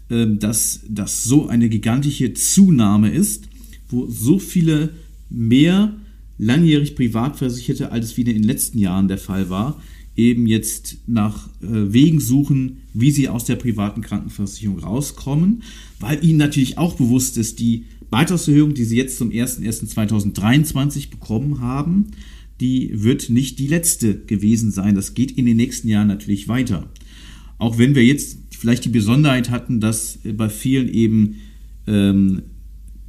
äh, 0.09 0.27
dass 0.27 0.81
das 0.89 1.23
so 1.23 1.47
eine 1.47 1.69
gigantische 1.69 2.33
Zunahme 2.33 3.09
ist, 3.09 3.47
wo 3.87 4.07
so 4.07 4.39
viele 4.39 4.89
mehr 5.29 5.95
langjährig 6.37 6.95
Privatversicherte, 6.95 7.91
als 7.91 8.07
es 8.07 8.17
wieder 8.17 8.31
in 8.31 8.41
den 8.41 8.47
letzten 8.47 8.79
Jahren 8.79 9.07
der 9.07 9.17
Fall 9.17 9.49
war, 9.49 9.81
eben 10.17 10.47
jetzt 10.47 10.97
nach 11.07 11.47
äh, 11.61 11.93
Wegen 11.93 12.19
suchen, 12.19 12.79
wie 12.93 13.11
sie 13.11 13.29
aus 13.29 13.45
der 13.45 13.55
privaten 13.55 14.01
Krankenversicherung 14.01 14.79
rauskommen, 14.79 15.63
weil 15.99 16.23
ihnen 16.25 16.39
natürlich 16.39 16.77
auch 16.77 16.95
bewusst 16.95 17.37
ist, 17.37 17.59
die 17.59 17.85
Beitragserhöhung, 18.09 18.73
die 18.73 18.83
sie 18.85 18.97
jetzt 18.97 19.17
zum 19.17 19.29
01.01.2023 19.29 21.11
bekommen 21.11 21.61
haben, 21.61 22.07
die 22.59 22.89
wird 22.93 23.29
nicht 23.29 23.59
die 23.59 23.67
letzte 23.67 24.17
gewesen 24.17 24.71
sein. 24.71 24.95
Das 24.95 25.13
geht 25.13 25.31
in 25.31 25.45
den 25.45 25.57
nächsten 25.57 25.87
Jahren 25.87 26.07
natürlich 26.07 26.47
weiter. 26.47 26.89
Auch 27.59 27.77
wenn 27.77 27.93
wir 27.93 28.03
jetzt 28.03 28.39
vielleicht 28.57 28.85
die 28.85 28.89
Besonderheit 28.89 29.51
hatten, 29.51 29.79
dass 29.79 30.17
bei 30.23 30.49
vielen 30.49 30.89
eben 30.89 31.35
ähm, 31.85 32.41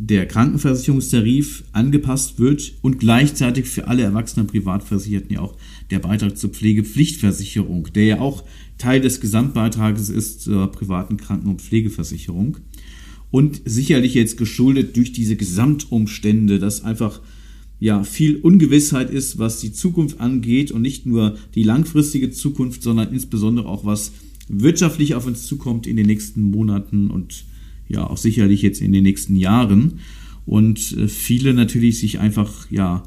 der 0.01 0.27
Krankenversicherungstarif 0.27 1.65
angepasst 1.73 2.39
wird 2.39 2.75
und 2.83 3.01
gleichzeitig 3.01 3.67
für 3.67 3.89
alle 3.89 4.05
erwachsenen 4.05 4.47
Privatversicherten 4.47 5.33
ja 5.33 5.41
auch 5.41 5.57
der 5.91 5.99
Beitrag 5.99 6.39
zur 6.39 6.51
Pflegepflichtversicherung, 6.51 7.93
der 7.93 8.05
ja 8.05 8.21
auch 8.21 8.45
Teil 8.79 9.01
des 9.01 9.21
Gesamtbeitrages 9.21 10.09
ist 10.09 10.43
zur 10.43 10.71
privaten 10.71 11.17
Kranken- 11.17 11.49
und 11.49 11.63
Pflegeversicherung. 11.63 12.59
Und 13.33 13.61
sicherlich 13.65 14.15
jetzt 14.15 14.39
geschuldet 14.39 14.97
durch 14.97 15.13
diese 15.13 15.35
Gesamtumstände, 15.35 16.61
dass 16.61 16.85
einfach 16.85 17.21
ja 17.81 18.05
viel 18.05 18.37
Ungewissheit 18.37 19.11
ist, 19.11 19.39
was 19.39 19.61
die 19.61 19.73
Zukunft 19.73 20.21
angeht 20.21 20.71
und 20.71 20.83
nicht 20.83 21.07
nur 21.07 21.37
die 21.57 21.65
langfristige 21.65 22.31
Zukunft, 22.31 22.85
sondern 22.85 23.13
insbesondere 23.13 23.67
auch 23.67 23.85
was 23.85 24.13
wirtschaftlich 24.49 25.17
auf 25.17 25.27
uns 25.27 25.47
zukommt 25.47 25.89
in 25.89 25.97
den 25.97 26.07
nächsten 26.07 26.43
Monaten 26.43 27.11
und 27.11 27.45
ja 27.89 28.09
auch 28.09 28.17
sicherlich 28.17 28.63
jetzt 28.63 28.81
in 28.81 28.93
den 28.93 29.05
nächsten 29.05 29.37
Jahren. 29.37 30.01
Und 30.47 30.97
äh, 30.97 31.09
viele 31.09 31.55
natürlich 31.55 31.99
sich 31.99 32.21
einfach 32.21 32.71
ja 32.71 33.03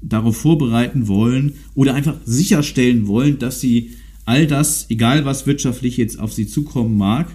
darauf 0.00 0.36
vorbereiten 0.36 1.08
wollen 1.08 1.54
oder 1.74 1.94
einfach 1.94 2.16
sicherstellen 2.24 3.06
wollen, 3.06 3.38
dass 3.38 3.60
sie 3.60 3.90
all 4.24 4.46
das, 4.46 4.86
egal 4.90 5.24
was 5.24 5.46
wirtschaftlich 5.46 5.96
jetzt 5.96 6.18
auf 6.18 6.32
sie 6.32 6.46
zukommen 6.46 6.96
mag, 6.96 7.34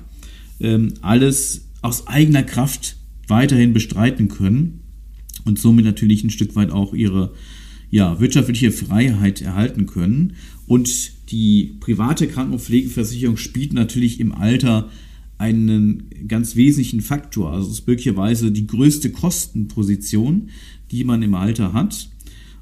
ähm, 0.59 0.93
alles 1.01 1.65
aus 1.81 2.07
eigener 2.07 2.43
Kraft 2.43 2.95
weiterhin 3.27 3.73
bestreiten 3.73 4.27
können 4.27 4.79
und 5.45 5.59
somit 5.59 5.85
natürlich 5.85 6.23
ein 6.23 6.29
Stück 6.29 6.55
weit 6.55 6.71
auch 6.71 6.93
ihre 6.93 7.33
ja, 7.89 8.19
wirtschaftliche 8.19 8.71
Freiheit 8.71 9.41
erhalten 9.41 9.85
können. 9.85 10.33
Und 10.65 11.11
die 11.31 11.75
private 11.79 12.27
Kranken- 12.27 12.53
und 12.53 12.61
Pflegeversicherung 12.61 13.37
spielt 13.37 13.73
natürlich 13.73 14.19
im 14.19 14.31
Alter 14.31 14.89
einen 15.37 16.09
ganz 16.27 16.55
wesentlichen 16.55 17.01
Faktor. 17.01 17.51
Also 17.51 17.69
es 17.69 17.79
ist 17.79 17.87
möglicherweise 17.87 18.51
die 18.51 18.67
größte 18.67 19.11
Kostenposition, 19.11 20.49
die 20.91 21.03
man 21.03 21.21
im 21.23 21.35
Alter 21.35 21.73
hat. 21.73 22.09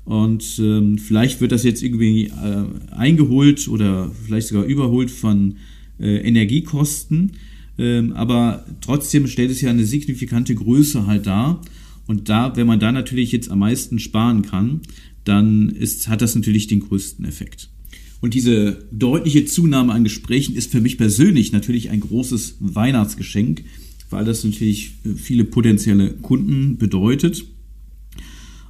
Und 0.03 0.59
ähm, 0.59 0.97
vielleicht 0.97 1.41
wird 1.41 1.51
das 1.51 1.63
jetzt 1.63 1.83
irgendwie 1.83 2.27
äh, 2.27 2.65
eingeholt 2.91 3.67
oder 3.67 4.11
vielleicht 4.25 4.47
sogar 4.47 4.65
überholt 4.65 5.11
von 5.11 5.57
äh, 5.99 6.17
Energiekosten. 6.17 7.33
Ähm, 7.77 8.13
aber 8.13 8.65
trotzdem 8.81 9.27
stellt 9.27 9.51
es 9.51 9.61
ja 9.61 9.69
eine 9.69 9.85
signifikante 9.85 10.55
Größe 10.55 11.05
halt 11.05 11.27
dar. 11.27 11.61
Und 12.07 12.29
da, 12.29 12.55
wenn 12.55 12.67
man 12.67 12.79
da 12.79 12.91
natürlich 12.91 13.31
jetzt 13.31 13.51
am 13.51 13.59
meisten 13.59 13.99
sparen 13.99 14.41
kann, 14.41 14.81
dann 15.23 15.69
ist, 15.69 16.07
hat 16.07 16.21
das 16.21 16.35
natürlich 16.35 16.67
den 16.67 16.79
größten 16.79 17.25
Effekt. 17.25 17.69
Und 18.21 18.35
diese 18.35 18.87
deutliche 18.91 19.45
Zunahme 19.45 19.93
an 19.93 20.03
Gesprächen 20.03 20.55
ist 20.55 20.71
für 20.71 20.79
mich 20.79 20.97
persönlich 20.97 21.51
natürlich 21.51 21.89
ein 21.89 21.99
großes 21.99 22.57
Weihnachtsgeschenk, 22.59 23.63
weil 24.11 24.25
das 24.25 24.43
natürlich 24.43 24.93
viele 25.15 25.43
potenzielle 25.43 26.11
Kunden 26.13 26.77
bedeutet. 26.77 27.43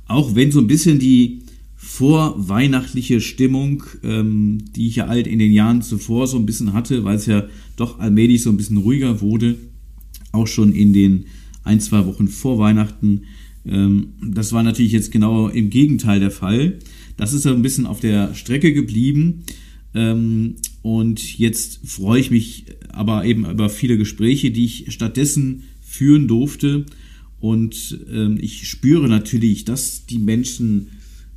Auch 0.08 0.36
wenn 0.36 0.52
so 0.52 0.60
ein 0.60 0.68
bisschen 0.68 1.00
die 1.00 1.42
vorweihnachtliche 1.76 3.20
Stimmung, 3.20 3.84
ähm, 4.04 4.60
die 4.76 4.88
ich 4.88 4.98
ja 4.98 5.08
alt 5.08 5.28
in 5.28 5.40
den 5.40 5.52
Jahren 5.52 5.82
zuvor 5.82 6.28
so 6.28 6.38
ein 6.38 6.46
bisschen 6.46 6.74
hatte, 6.74 7.04
weil 7.04 7.18
es 7.18 7.26
ja 7.26 7.48
doch 7.76 8.00
allmählich 8.00 8.44
so 8.44 8.50
ein 8.50 8.58
bisschen 8.58 8.78
ruhiger 8.78 9.20
wurde, 9.20 9.58
auch 10.32 10.48
schon 10.48 10.74
in 10.74 10.94
den 10.94 11.26
ein, 11.64 11.80
zwei 11.80 12.06
Wochen 12.06 12.28
vor 12.28 12.58
Weihnachten. 12.58 13.24
Ähm, 13.66 14.14
das 14.22 14.54
war 14.54 14.64
natürlich 14.64 14.92
jetzt 14.92 15.12
genau 15.12 15.48
im 15.48 15.70
Gegenteil 15.70 16.20
der 16.20 16.32
Fall. 16.32 16.80
Das 17.18 17.34
ist 17.34 17.44
so 17.44 17.50
ein 17.50 17.62
bisschen 17.62 17.86
auf 17.86 18.00
der 18.00 18.34
Strecke 18.34 18.74
geblieben. 18.74 19.44
Ähm, 19.94 20.56
und 20.82 21.38
jetzt 21.38 21.82
freue 21.86 22.20
ich 22.20 22.32
mich 22.32 22.66
aber 22.90 23.26
eben 23.26 23.50
über 23.50 23.70
viele 23.70 23.98
Gespräche, 23.98 24.52
die 24.52 24.66
ich 24.66 24.86
stattdessen 24.90 25.64
führen 25.82 26.28
durfte. 26.28 26.86
Und 27.40 28.00
ähm, 28.12 28.38
ich 28.40 28.68
spüre 28.68 29.08
natürlich, 29.08 29.66
dass 29.66 30.06
die 30.06 30.20
Menschen 30.20 30.88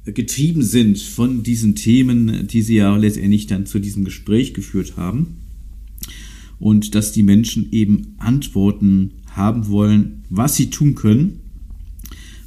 getrieben 0.04 0.62
sind 0.62 0.98
von 0.98 1.42
diesen 1.42 1.74
Themen, 1.74 2.46
die 2.46 2.62
sie 2.62 2.76
ja 2.76 2.94
letztendlich 2.96 3.46
dann 3.46 3.64
zu 3.66 3.78
diesem 3.78 4.04
Gespräch 4.04 4.52
geführt 4.52 4.96
haben. 4.96 5.38
Und 6.58 6.94
dass 6.94 7.12
die 7.12 7.22
Menschen 7.22 7.72
eben 7.72 8.14
Antworten 8.18 9.12
haben 9.30 9.68
wollen, 9.68 10.24
was 10.30 10.56
sie 10.56 10.70
tun 10.70 10.94
können, 10.94 11.40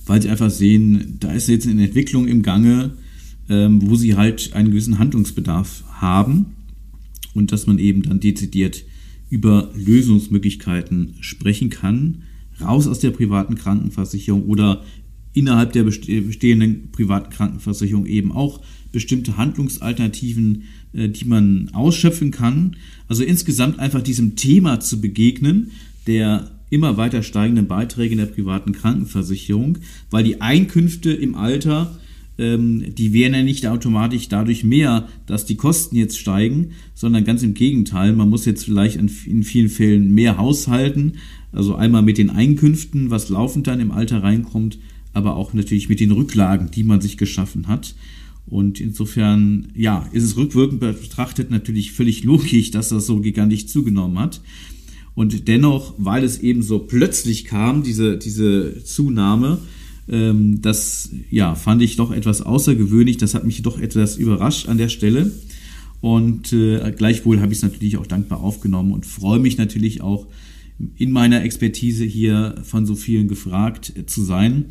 weil 0.07 0.21
sie 0.21 0.29
einfach 0.29 0.49
sehen, 0.49 1.17
da 1.19 1.31
ist 1.33 1.47
jetzt 1.47 1.67
eine 1.67 1.85
Entwicklung 1.85 2.27
im 2.27 2.41
Gange, 2.41 2.91
ähm, 3.49 3.81
wo 3.87 3.95
sie 3.95 4.15
halt 4.15 4.53
einen 4.53 4.71
gewissen 4.71 4.99
Handlungsbedarf 4.99 5.83
haben 5.91 6.47
und 7.33 7.51
dass 7.51 7.67
man 7.67 7.77
eben 7.77 8.01
dann 8.01 8.19
dezidiert 8.19 8.83
über 9.29 9.71
Lösungsmöglichkeiten 9.75 11.15
sprechen 11.19 11.69
kann, 11.69 12.23
raus 12.61 12.87
aus 12.87 12.99
der 12.99 13.11
privaten 13.11 13.55
Krankenversicherung 13.55 14.43
oder 14.43 14.83
innerhalb 15.33 15.73
der 15.73 15.83
bestehenden 15.83 16.91
privaten 16.91 17.29
Krankenversicherung 17.29 18.05
eben 18.05 18.31
auch 18.31 18.61
bestimmte 18.91 19.37
Handlungsalternativen, 19.37 20.63
äh, 20.93 21.09
die 21.09 21.25
man 21.25 21.69
ausschöpfen 21.73 22.31
kann. 22.31 22.77
Also 23.07 23.23
insgesamt 23.23 23.79
einfach 23.79 24.01
diesem 24.01 24.35
Thema 24.35 24.79
zu 24.79 24.99
begegnen, 24.99 25.71
der 26.07 26.56
immer 26.69 26.97
weiter 26.97 27.24
steigenden 27.24 27.67
Beiträge 27.67 28.13
in 28.13 28.19
der 28.19 28.25
privaten 28.25 28.74
Krankenversicherung, 28.74 29.77
weil 30.09 30.24
die 30.24 30.41
Einkünfte 30.41 31.12
im 31.12 31.36
Alter 31.36 31.97
ähm, 32.38 32.95
die 32.95 33.13
wären 33.13 33.33
ja 33.33 33.43
nicht 33.43 33.67
automatisch 33.67 34.29
dadurch 34.29 34.63
mehr, 34.63 35.07
dass 35.25 35.45
die 35.45 35.55
Kosten 35.55 35.95
jetzt 35.95 36.19
steigen, 36.19 36.71
sondern 36.93 37.24
ganz 37.24 37.43
im 37.43 37.53
Gegenteil. 37.53 38.13
Man 38.13 38.29
muss 38.29 38.45
jetzt 38.45 38.65
vielleicht 38.65 38.97
in 38.97 39.43
vielen 39.43 39.69
Fällen 39.69 40.13
mehr 40.13 40.38
haushalten. 40.38 41.13
Also 41.51 41.75
einmal 41.75 42.03
mit 42.03 42.17
den 42.17 42.29
Einkünften, 42.29 43.09
was 43.09 43.29
laufend 43.29 43.67
dann 43.67 43.79
im 43.79 43.91
Alter 43.91 44.21
reinkommt, 44.21 44.77
aber 45.13 45.36
auch 45.36 45.53
natürlich 45.53 45.89
mit 45.89 46.00
den 46.00 46.12
Rücklagen, 46.12 46.69
die 46.69 46.83
man 46.83 47.01
sich 47.01 47.17
geschaffen 47.17 47.67
hat. 47.67 47.95
Und 48.45 48.79
insofern, 48.79 49.69
ja, 49.75 50.07
ist 50.12 50.24
es 50.24 50.38
rückwirkend 50.38 50.79
betrachtet 50.79 51.50
natürlich 51.50 51.91
völlig 51.91 52.24
logisch, 52.24 52.71
dass 52.71 52.89
das 52.89 53.07
so 53.07 53.19
gigantisch 53.19 53.67
zugenommen 53.67 54.19
hat. 54.19 54.41
Und 55.17 55.47
dennoch, 55.47 55.95
weil 55.97 56.24
es 56.24 56.38
eben 56.41 56.62
so 56.62 56.77
plötzlich 56.77 57.45
kam, 57.45 57.81
diese, 57.81 58.19
diese 58.19 58.83
Zunahme, 58.83 59.57
ähm, 60.07 60.62
das 60.62 61.09
ja, 61.31 61.55
fand 61.55 61.81
ich 61.81 61.95
doch 61.95 62.12
etwas 62.12 62.43
außergewöhnlich. 62.43 63.17
Das 63.17 63.33
hat 63.33 63.43
mich 63.43 63.63
doch 63.63 63.79
etwas 63.79 64.17
überrascht 64.17 64.69
an 64.69 64.77
der 64.77 64.89
Stelle. 64.89 65.31
Und 66.01 66.53
äh, 66.53 66.93
gleichwohl 66.95 67.41
habe 67.41 67.51
ich 67.51 67.57
es 67.57 67.63
natürlich 67.63 67.97
auch 67.97 68.05
dankbar 68.05 68.41
aufgenommen 68.41 68.91
und 68.91 69.07
freue 69.07 69.39
mich 69.39 69.57
natürlich 69.57 70.01
auch 70.01 70.27
in 70.97 71.09
meiner 71.09 71.43
Expertise 71.43 72.03
hier 72.05 72.53
von 72.62 72.86
so 72.86 72.93
vielen 72.93 73.27
gefragt 73.27 73.93
äh, 73.97 74.05
zu 74.05 74.21
sein. 74.21 74.65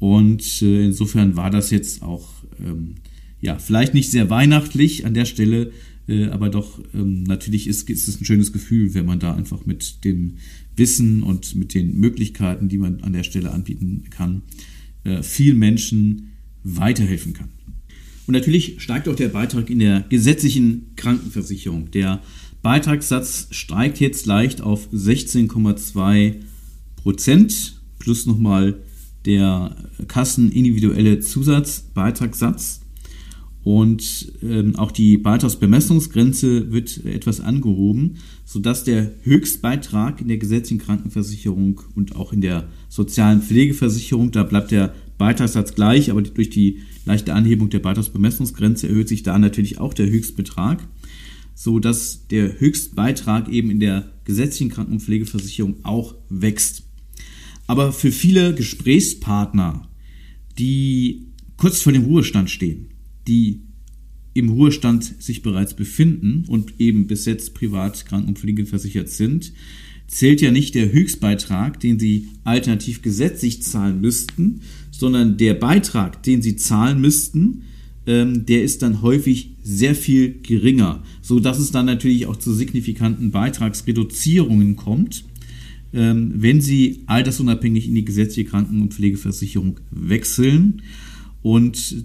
Und 0.00 0.60
äh, 0.60 0.84
insofern 0.84 1.34
war 1.34 1.48
das 1.48 1.70
jetzt 1.70 2.02
auch, 2.02 2.28
ähm, 2.62 2.96
ja, 3.40 3.56
vielleicht 3.56 3.94
nicht 3.94 4.10
sehr 4.10 4.28
weihnachtlich 4.28 5.06
an 5.06 5.14
der 5.14 5.24
Stelle, 5.24 5.72
äh, 6.08 6.26
aber 6.26 6.48
doch 6.48 6.80
ähm, 6.94 7.22
natürlich 7.24 7.66
ist, 7.66 7.88
ist 7.88 8.08
es 8.08 8.20
ein 8.20 8.24
schönes 8.24 8.52
Gefühl, 8.52 8.94
wenn 8.94 9.06
man 9.06 9.20
da 9.20 9.34
einfach 9.34 9.66
mit 9.66 10.04
dem 10.04 10.34
Wissen 10.76 11.22
und 11.22 11.54
mit 11.54 11.74
den 11.74 11.96
Möglichkeiten, 11.96 12.68
die 12.68 12.78
man 12.78 13.00
an 13.02 13.12
der 13.12 13.24
Stelle 13.24 13.52
anbieten 13.52 14.04
kann, 14.10 14.42
äh, 15.04 15.22
vielen 15.22 15.58
Menschen 15.58 16.32
weiterhelfen 16.64 17.32
kann. 17.34 17.50
Und 18.26 18.34
natürlich 18.34 18.80
steigt 18.82 19.08
auch 19.08 19.16
der 19.16 19.28
Beitrag 19.28 19.70
in 19.70 19.78
der 19.78 20.04
gesetzlichen 20.08 20.94
Krankenversicherung. 20.96 21.90
Der 21.92 22.22
Beitragssatz 22.62 23.48
steigt 23.52 24.00
jetzt 24.00 24.26
leicht 24.26 24.60
auf 24.60 24.92
16,2 24.92 26.34
Prozent 26.96 27.80
plus 27.98 28.26
nochmal 28.26 28.80
der 29.24 29.76
kassenindividuelle 30.08 31.20
Zusatzbeitragssatz. 31.20 32.80
Und 33.64 34.32
ähm, 34.42 34.76
auch 34.76 34.92
die 34.92 35.18
Beitragsbemessungsgrenze 35.18 36.72
wird 36.72 37.04
etwas 37.04 37.40
angehoben, 37.40 38.16
sodass 38.44 38.84
der 38.84 39.12
Höchstbeitrag 39.22 40.20
in 40.20 40.28
der 40.28 40.38
gesetzlichen 40.38 40.80
Krankenversicherung 40.80 41.80
und 41.94 42.16
auch 42.16 42.32
in 42.32 42.40
der 42.40 42.68
sozialen 42.88 43.42
Pflegeversicherung, 43.42 44.30
da 44.30 44.44
bleibt 44.44 44.70
der 44.70 44.94
Beitragssatz 45.18 45.74
gleich, 45.74 46.10
aber 46.10 46.22
durch 46.22 46.48
die 46.48 46.78
leichte 47.04 47.34
Anhebung 47.34 47.68
der 47.68 47.80
Beitragsbemessungsgrenze 47.80 48.88
erhöht 48.88 49.08
sich 49.08 49.22
da 49.22 49.38
natürlich 49.38 49.78
auch 49.78 49.92
der 49.92 50.08
Höchstbetrag. 50.08 50.86
so 51.54 51.80
dass 51.80 52.28
der 52.28 52.60
Höchstbeitrag 52.60 53.48
eben 53.48 53.72
in 53.72 53.80
der 53.80 54.12
gesetzlichen 54.24 54.70
Krankenpflegeversicherung 54.70 55.84
auch 55.84 56.14
wächst. 56.28 56.84
Aber 57.66 57.92
für 57.92 58.12
viele 58.12 58.54
Gesprächspartner, 58.54 59.88
die 60.56 61.26
kurz 61.56 61.82
vor 61.82 61.92
dem 61.92 62.04
Ruhestand 62.04 62.48
stehen, 62.48 62.90
die 63.28 63.60
im 64.34 64.48
Ruhestand 64.50 65.22
sich 65.22 65.42
bereits 65.42 65.74
befinden 65.74 66.44
und 66.48 66.74
eben 66.80 67.06
bis 67.06 67.24
jetzt 67.24 67.54
privat 67.54 68.06
krankenpflegeversichert 68.06 69.08
sind, 69.08 69.52
zählt 70.06 70.40
ja 70.40 70.50
nicht 70.50 70.74
der 70.74 70.90
Höchstbeitrag, 70.90 71.78
den 71.80 71.98
sie 71.98 72.28
alternativ 72.44 73.02
gesetzlich 73.02 73.62
zahlen 73.62 74.00
müssten, 74.00 74.62
sondern 74.90 75.36
der 75.36 75.54
Beitrag, 75.54 76.22
den 76.22 76.40
sie 76.40 76.56
zahlen 76.56 77.00
müssten, 77.00 77.62
ähm, 78.06 78.46
der 78.46 78.62
ist 78.62 78.82
dann 78.82 79.02
häufig 79.02 79.50
sehr 79.62 79.94
viel 79.94 80.40
geringer, 80.42 81.02
so 81.20 81.40
dass 81.40 81.58
es 81.58 81.70
dann 81.70 81.86
natürlich 81.86 82.26
auch 82.26 82.36
zu 82.36 82.54
signifikanten 82.54 83.30
Beitragsreduzierungen 83.30 84.76
kommt, 84.76 85.24
ähm, 85.92 86.32
wenn 86.36 86.60
sie 86.60 87.02
altersunabhängig 87.06 87.86
in 87.86 87.94
die 87.94 88.04
gesetzliche 88.04 88.48
Kranken- 88.48 88.80
und 88.80 88.94
Pflegeversicherung 88.94 89.80
wechseln. 89.90 90.82
Und 91.42 92.04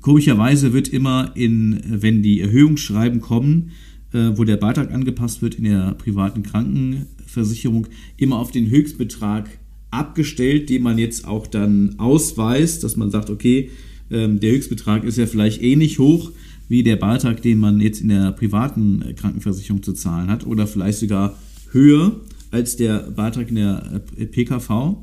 komischerweise 0.00 0.72
wird 0.72 0.88
immer 0.88 1.32
in, 1.34 1.80
wenn 1.86 2.22
die 2.22 2.40
Erhöhungsschreiben 2.40 3.20
kommen, 3.20 3.70
äh, 4.12 4.30
wo 4.34 4.44
der 4.44 4.56
Beitrag 4.56 4.92
angepasst 4.92 5.42
wird 5.42 5.56
in 5.56 5.64
der 5.64 5.94
privaten 5.94 6.42
Krankenversicherung, 6.42 7.86
immer 8.16 8.38
auf 8.38 8.50
den 8.50 8.70
Höchstbetrag 8.70 9.48
abgestellt, 9.90 10.68
den 10.70 10.82
man 10.82 10.98
jetzt 10.98 11.26
auch 11.26 11.46
dann 11.46 11.98
ausweist, 11.98 12.84
dass 12.84 12.96
man 12.96 13.10
sagt, 13.10 13.30
okay, 13.30 13.70
ähm, 14.10 14.40
der 14.40 14.52
Höchstbetrag 14.52 15.04
ist 15.04 15.18
ja 15.18 15.26
vielleicht 15.26 15.62
ähnlich 15.62 15.98
hoch 15.98 16.32
wie 16.68 16.82
der 16.82 16.96
Beitrag, 16.96 17.42
den 17.42 17.58
man 17.58 17.80
jetzt 17.80 18.00
in 18.00 18.08
der 18.08 18.32
privaten 18.32 19.14
Krankenversicherung 19.16 19.82
zu 19.82 19.92
zahlen 19.92 20.30
hat 20.30 20.46
oder 20.46 20.66
vielleicht 20.66 20.98
sogar 20.98 21.36
höher 21.72 22.20
als 22.50 22.76
der 22.76 23.10
Beitrag 23.10 23.48
in 23.48 23.56
der 23.56 24.02
äh, 24.16 24.26
PKV. 24.26 24.96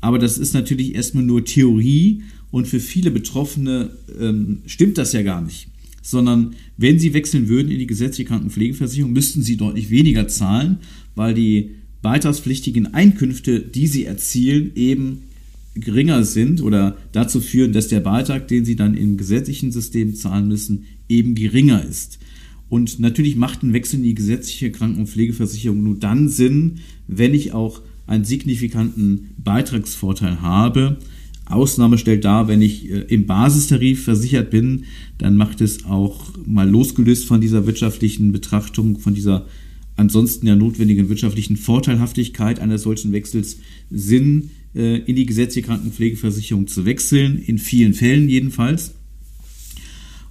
Aber 0.00 0.18
das 0.18 0.38
ist 0.38 0.54
natürlich 0.54 0.94
erstmal 0.94 1.24
nur 1.24 1.44
Theorie 1.44 2.22
und 2.50 2.66
für 2.66 2.80
viele 2.80 3.10
Betroffene 3.10 3.90
ähm, 4.20 4.62
stimmt 4.66 4.98
das 4.98 5.12
ja 5.12 5.22
gar 5.22 5.42
nicht 5.42 5.68
sondern 6.08 6.54
wenn 6.78 6.98
sie 6.98 7.12
wechseln 7.12 7.48
würden 7.48 7.70
in 7.70 7.78
die 7.78 7.86
gesetzliche 7.86 8.28
Krankenpflegeversicherung, 8.28 9.12
müssten 9.12 9.42
sie 9.42 9.58
deutlich 9.58 9.90
weniger 9.90 10.26
zahlen, 10.26 10.78
weil 11.14 11.34
die 11.34 11.72
beitragspflichtigen 12.00 12.94
Einkünfte, 12.94 13.60
die 13.60 13.86
sie 13.86 14.06
erzielen, 14.06 14.72
eben 14.74 15.24
geringer 15.74 16.24
sind 16.24 16.62
oder 16.62 16.96
dazu 17.12 17.40
führen, 17.40 17.72
dass 17.72 17.88
der 17.88 18.00
Beitrag, 18.00 18.48
den 18.48 18.64
sie 18.64 18.74
dann 18.74 18.96
im 18.96 19.18
gesetzlichen 19.18 19.70
System 19.70 20.14
zahlen 20.14 20.48
müssen, 20.48 20.86
eben 21.08 21.34
geringer 21.34 21.84
ist. 21.84 22.18
Und 22.70 22.98
natürlich 23.00 23.36
macht 23.36 23.62
ein 23.62 23.72
Wechsel 23.72 23.96
in 23.96 24.04
die 24.04 24.14
gesetzliche 24.14 24.72
Kranken- 24.72 25.00
und 25.00 25.08
Pflegeversicherung 25.08 25.82
nur 25.82 25.96
dann 25.96 26.28
Sinn, 26.28 26.78
wenn 27.06 27.34
ich 27.34 27.52
auch 27.52 27.82
einen 28.06 28.24
signifikanten 28.24 29.30
Beitragsvorteil 29.38 30.40
habe, 30.40 30.98
Ausnahme 31.50 31.98
stellt 31.98 32.24
dar, 32.24 32.48
wenn 32.48 32.62
ich 32.62 32.90
äh, 32.90 33.00
im 33.08 33.26
Basistarif 33.26 34.04
versichert 34.04 34.50
bin, 34.50 34.84
dann 35.18 35.36
macht 35.36 35.60
es 35.60 35.84
auch 35.84 36.30
mal 36.46 36.68
losgelöst 36.68 37.24
von 37.24 37.40
dieser 37.40 37.66
wirtschaftlichen 37.66 38.32
Betrachtung, 38.32 38.98
von 38.98 39.14
dieser 39.14 39.46
ansonsten 39.96 40.46
ja 40.46 40.54
notwendigen 40.54 41.08
wirtschaftlichen 41.08 41.56
Vorteilhaftigkeit 41.56 42.60
eines 42.60 42.82
solchen 42.82 43.12
Wechsels 43.12 43.58
Sinn, 43.90 44.50
äh, 44.74 44.98
in 44.98 45.16
die 45.16 45.26
gesetzliche 45.26 45.66
Krankenpflegeversicherung 45.66 46.66
zu 46.66 46.84
wechseln, 46.84 47.38
in 47.38 47.58
vielen 47.58 47.94
Fällen 47.94 48.28
jedenfalls. 48.28 48.94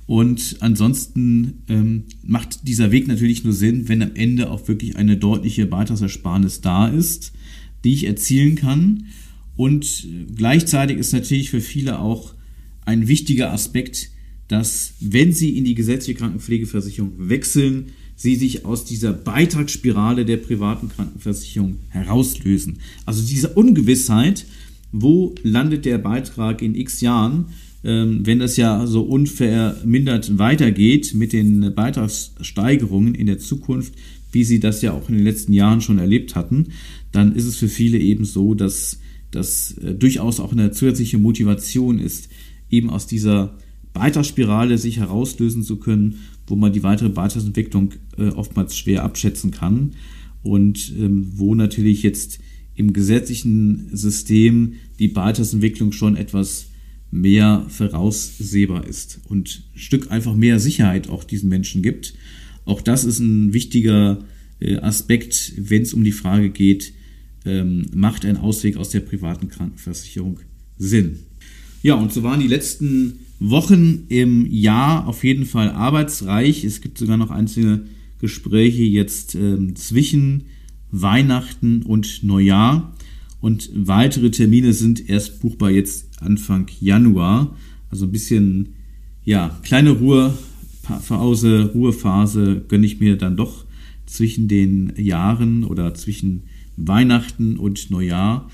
Und 0.06 0.58
ansonsten 0.62 1.64
ähm, 1.68 2.04
macht 2.24 2.66
dieser 2.66 2.92
Weg 2.92 3.10
natürlich 3.10 3.44
nur 3.44 3.52
Sinn, 3.52 3.90
wenn 3.90 4.02
am 4.02 4.16
Ende 4.16 4.50
auch 4.50 4.68
wirklich 4.70 4.96
eine 4.96 5.18
deutliche 5.18 5.66
Beitragsersparnis 5.66 6.62
da 6.62 6.88
ist, 6.88 7.34
die 7.84 7.94
ich 7.94 8.06
erzielen 8.06 8.56
kann 8.56 9.08
und 9.58 10.08
gleichzeitig 10.36 10.98
ist 10.98 11.12
natürlich 11.12 11.50
für 11.50 11.62
viele 11.62 12.00
auch 12.00 12.34
ein 12.86 13.08
wichtiger 13.08 13.52
Aspekt, 13.52 14.12
dass 14.48 14.94
wenn 15.02 15.34
sie 15.34 15.58
in 15.58 15.66
die 15.66 15.76
gesetzliche 15.76 16.18
Krankenpflegeversicherung 16.18 17.14
wechseln, 17.18 17.88
sie 18.16 18.36
sich 18.36 18.66
aus 18.66 18.86
dieser 18.86 19.14
Beitragsspirale 19.14 20.26
der 20.26 20.38
privaten 20.38 20.90
Krankenversicherung 20.90 21.80
herauslösen. 21.90 22.78
Also 23.06 23.26
diese 23.26 23.50
Ungewissheit, 23.50 24.46
wo 24.92 25.36
landet 25.44 25.86
der 25.86 25.98
Beitrag 25.98 26.62
in 26.62 26.74
x 26.74 27.02
Jahren, 27.02 27.48
ähm, 27.84 28.26
wenn 28.26 28.40
das 28.40 28.58
ja 28.58 28.88
so 28.88 29.02
unvermindert 29.04 30.38
weitergeht 30.40 31.14
mit 31.14 31.34
den 31.34 31.74
Beitragssteigerungen 31.76 33.16
in 33.16 33.28
der 33.28 33.40
Zukunft, 33.40 33.94
wie 34.32 34.44
sie 34.44 34.60
das 34.60 34.82
ja 34.82 34.94
auch 34.94 35.10
in 35.10 35.16
den 35.16 35.24
letzten 35.24 35.54
Jahren 35.54 35.82
schon 35.82 36.00
erlebt 36.00 36.36
hatten, 36.36 36.68
dann 37.12 37.36
ist 37.36 37.46
es 37.46 37.58
für 37.58 37.70
viele 37.70 38.00
eben 38.00 38.26
so, 38.26 38.54
dass 38.54 39.00
das 39.38 39.78
äh, 39.78 39.94
durchaus 39.94 40.40
auch 40.40 40.52
eine 40.52 40.72
zusätzliche 40.72 41.18
Motivation 41.18 42.00
ist, 42.00 42.30
eben 42.70 42.90
aus 42.90 43.08
dieser 43.08 43.56
Beitragsspirale 43.94 44.78
sich 44.78 44.98
herauslösen 44.98 45.64
zu 45.64 45.78
können, 45.78 46.20
wo 46.48 46.56
man 46.56 46.74
die 46.74 46.84
weitere 46.84 47.10
Beitragsentwicklung 47.10 47.94
äh, 48.18 48.30
oftmals 48.30 48.78
schwer 48.78 49.04
abschätzen 49.04 49.52
kann 49.52 49.94
und 50.44 50.94
ähm, 50.98 51.32
wo 51.36 51.56
natürlich 51.56 52.04
jetzt 52.04 52.40
im 52.76 52.94
gesetzlichen 52.94 53.90
System 53.92 54.74
die 55.00 55.08
Beitragsentwicklung 55.08 55.92
schon 55.92 56.16
etwas 56.16 56.68
mehr 57.10 57.66
voraussehbar 57.70 58.86
ist 58.86 59.20
und 59.30 59.64
ein 59.74 59.80
Stück 59.80 60.12
einfach 60.12 60.36
mehr 60.36 60.60
Sicherheit 60.60 61.10
auch 61.10 61.24
diesen 61.24 61.50
Menschen 61.50 61.82
gibt. 61.82 62.14
Auch 62.66 62.82
das 62.82 63.04
ist 63.04 63.20
ein 63.20 63.54
wichtiger 63.54 64.20
äh, 64.60 64.78
Aspekt, 64.78 65.54
wenn 65.58 65.84
es 65.84 65.94
um 65.94 66.04
die 66.04 66.12
Frage 66.12 66.50
geht, 66.50 66.94
ähm, 67.46 67.86
macht 67.94 68.26
ein 68.26 68.38
Ausweg 68.38 68.78
aus 68.78 68.90
der 68.90 69.02
privaten 69.02 69.50
Krankenversicherung 69.50 70.40
Sinn. 70.78 71.20
Ja, 71.84 71.96
und 71.96 72.12
so 72.12 72.24
waren 72.24 72.40
die 72.40 72.48
letzten 72.48 73.20
Wochen 73.40 74.06
im 74.10 74.52
Jahr 74.52 75.08
auf 75.08 75.24
jeden 75.24 75.46
Fall 75.46 75.72
arbeitsreich. 75.72 76.64
Es 76.64 76.82
gibt 76.82 76.98
sogar 76.98 77.18
noch 77.18 77.32
einzelne 77.32 77.86
Gespräche 78.20 78.84
jetzt 78.84 79.36
ähm, 79.36 79.76
zwischen 79.76 80.46
Weihnachten 80.92 81.84
und 81.84 82.24
Neujahr. 82.24 82.94
Und 83.40 83.70
weitere 83.76 84.32
Termine 84.32 84.74
sind 84.74 85.08
erst 85.10 85.40
buchbar 85.40 85.70
jetzt 85.70 86.08
Anfang 86.20 86.68
Januar. 86.82 87.56
Also 87.90 88.06
ein 88.06 88.12
bisschen, 88.12 88.70
ja, 89.24 89.60
kleine 89.64 89.92
Ruhepause, 89.92 91.72
Ruhephase 91.74 92.66
gönne 92.68 92.86
ich 92.86 93.00
mir 93.00 93.18
dann 93.18 93.38
doch 93.38 93.66
zwischen 94.08 94.48
den 94.48 94.94
Jahren 94.98 95.64
oder 95.64 95.94
zwischen 95.94 96.44
Weihnachten 96.78 97.58
und 97.58 97.92
Neujahr 97.92 98.50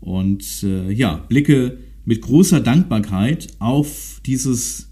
und 0.00 0.62
äh, 0.62 0.90
ja, 0.92 1.16
blicke 1.28 1.78
mit 2.04 2.20
großer 2.20 2.60
Dankbarkeit 2.60 3.48
auf 3.58 4.20
dieses 4.24 4.90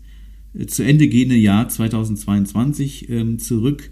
äh, 0.54 0.66
zu 0.66 0.82
Ende 0.82 1.08
gehende 1.08 1.36
Jahr 1.36 1.68
2022 1.68 3.08
ähm, 3.08 3.38
zurück. 3.38 3.90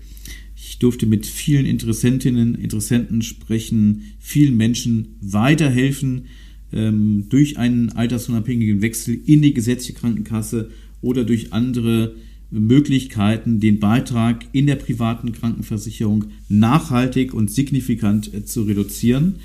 Ich 0.57 0.79
durfte 0.79 1.07
mit 1.07 1.27
vielen 1.27 1.67
Interessentinnen, 1.67 2.55
Interessenten 2.55 3.23
sprechen, 3.23 4.13
vielen 4.19 4.57
Menschen 4.57 5.17
weiterhelfen 5.21 6.27
ähm, 6.73 7.27
durch 7.29 7.59
einen 7.59 7.91
altersunabhängigen 7.93 8.83
Wechsel 8.83 9.19
in 9.25 9.43
die 9.43 9.55
gesetzliche 9.55 9.95
Krankenkasse 9.95 10.71
oder 11.01 11.25
durch 11.25 11.53
andere 11.53 12.15
Möglichkeiten, 12.51 13.61
den 13.61 13.79
Beitrag 13.79 14.47
in 14.53 14.67
der 14.67 14.77
privaten 14.77 15.33
Krankenversicherung 15.33 16.27
nachhaltig 16.49 17.33
und 17.33 17.51
signifikant 17.51 18.33
äh, 18.35 18.45
zu 18.45 18.63
reduzieren. 18.63 19.37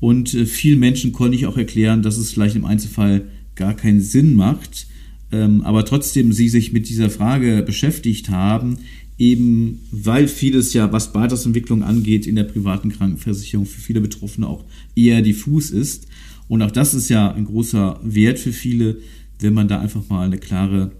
Und 0.00 0.34
äh, 0.34 0.46
vielen 0.46 0.80
Menschen 0.80 1.12
konnte 1.12 1.36
ich 1.36 1.46
auch 1.46 1.56
erklären, 1.56 2.02
dass 2.02 2.18
es 2.18 2.32
vielleicht 2.32 2.56
im 2.56 2.64
Einzelfall 2.64 3.28
gar 3.54 3.74
keinen 3.74 4.00
Sinn 4.00 4.34
macht, 4.34 4.86
ähm, 5.30 5.62
aber 5.62 5.84
trotzdem 5.84 6.32
sie 6.32 6.48
sich 6.48 6.72
mit 6.72 6.88
dieser 6.88 7.10
Frage 7.10 7.62
beschäftigt 7.62 8.28
haben, 8.28 8.78
eben 9.18 9.80
weil 9.90 10.28
vieles 10.28 10.72
ja, 10.72 10.92
was 10.92 11.12
Beitragsentwicklung 11.12 11.82
angeht, 11.82 12.26
in 12.26 12.36
der 12.36 12.44
privaten 12.44 12.90
Krankenversicherung 12.90 13.66
für 13.66 13.80
viele 13.80 14.00
Betroffene 14.00 14.46
auch 14.46 14.64
eher 14.94 15.22
diffus 15.22 15.70
ist. 15.70 16.06
Und 16.46 16.62
auch 16.62 16.70
das 16.70 16.94
ist 16.94 17.08
ja 17.08 17.32
ein 17.32 17.44
großer 17.44 18.00
Wert 18.02 18.38
für 18.38 18.52
viele, 18.52 18.98
wenn 19.40 19.54
man 19.54 19.68
da 19.68 19.80
einfach 19.80 20.08
mal 20.08 20.24
eine 20.24 20.38
klare 20.38 20.92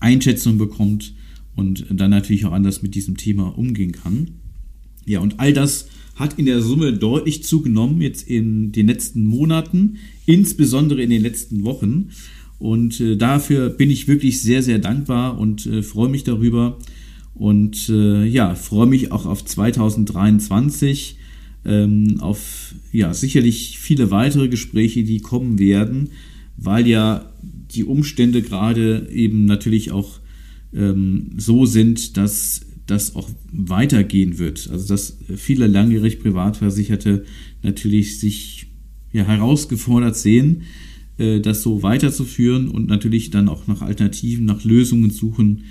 Einschätzung 0.00 0.58
bekommt 0.58 1.14
und 1.56 1.86
dann 1.90 2.10
natürlich 2.10 2.46
auch 2.46 2.52
anders 2.52 2.82
mit 2.82 2.94
diesem 2.94 3.16
Thema 3.16 3.56
umgehen 3.58 3.92
kann. 3.92 4.30
Ja, 5.06 5.20
und 5.20 5.40
all 5.40 5.52
das 5.52 5.88
hat 6.14 6.38
in 6.38 6.46
der 6.46 6.60
Summe 6.60 6.92
deutlich 6.92 7.44
zugenommen 7.44 8.00
jetzt 8.00 8.28
in 8.28 8.72
den 8.72 8.86
letzten 8.86 9.24
Monaten, 9.24 9.96
insbesondere 10.26 11.02
in 11.02 11.10
den 11.10 11.22
letzten 11.22 11.64
Wochen. 11.64 12.10
Und 12.58 13.00
äh, 13.00 13.16
dafür 13.16 13.70
bin 13.70 13.90
ich 13.90 14.08
wirklich 14.08 14.42
sehr, 14.42 14.62
sehr 14.62 14.78
dankbar 14.78 15.38
und 15.38 15.66
äh, 15.66 15.82
freue 15.82 16.08
mich 16.08 16.24
darüber. 16.24 16.78
Und 17.34 17.88
äh, 17.88 18.24
ja, 18.24 18.56
freue 18.56 18.88
mich 18.88 19.12
auch 19.12 19.26
auf 19.26 19.44
2023, 19.44 21.16
ähm, 21.64 22.16
auf 22.20 22.74
ja, 22.90 23.14
sicherlich 23.14 23.78
viele 23.78 24.10
weitere 24.10 24.48
Gespräche, 24.48 25.04
die 25.04 25.20
kommen 25.20 25.58
werden, 25.60 26.10
weil 26.56 26.88
ja 26.88 27.27
die 27.42 27.84
Umstände 27.84 28.42
gerade 28.42 29.08
eben 29.10 29.44
natürlich 29.44 29.90
auch 29.90 30.20
ähm, 30.74 31.30
so 31.36 31.66
sind, 31.66 32.16
dass 32.16 32.62
das 32.86 33.14
auch 33.14 33.28
weitergehen 33.52 34.38
wird. 34.38 34.68
Also 34.70 34.88
dass 34.88 35.18
viele 35.36 35.66
langjährig 35.66 36.20
Privatversicherte 36.20 37.24
natürlich 37.62 38.18
sich 38.18 38.66
ja, 39.12 39.24
herausgefordert 39.24 40.16
sehen, 40.16 40.62
äh, 41.18 41.40
das 41.40 41.62
so 41.62 41.82
weiterzuführen 41.82 42.68
und 42.68 42.88
natürlich 42.88 43.30
dann 43.30 43.48
auch 43.48 43.66
nach 43.66 43.82
Alternativen, 43.82 44.44
nach 44.44 44.64
Lösungen 44.64 45.10
suchen. 45.10 45.64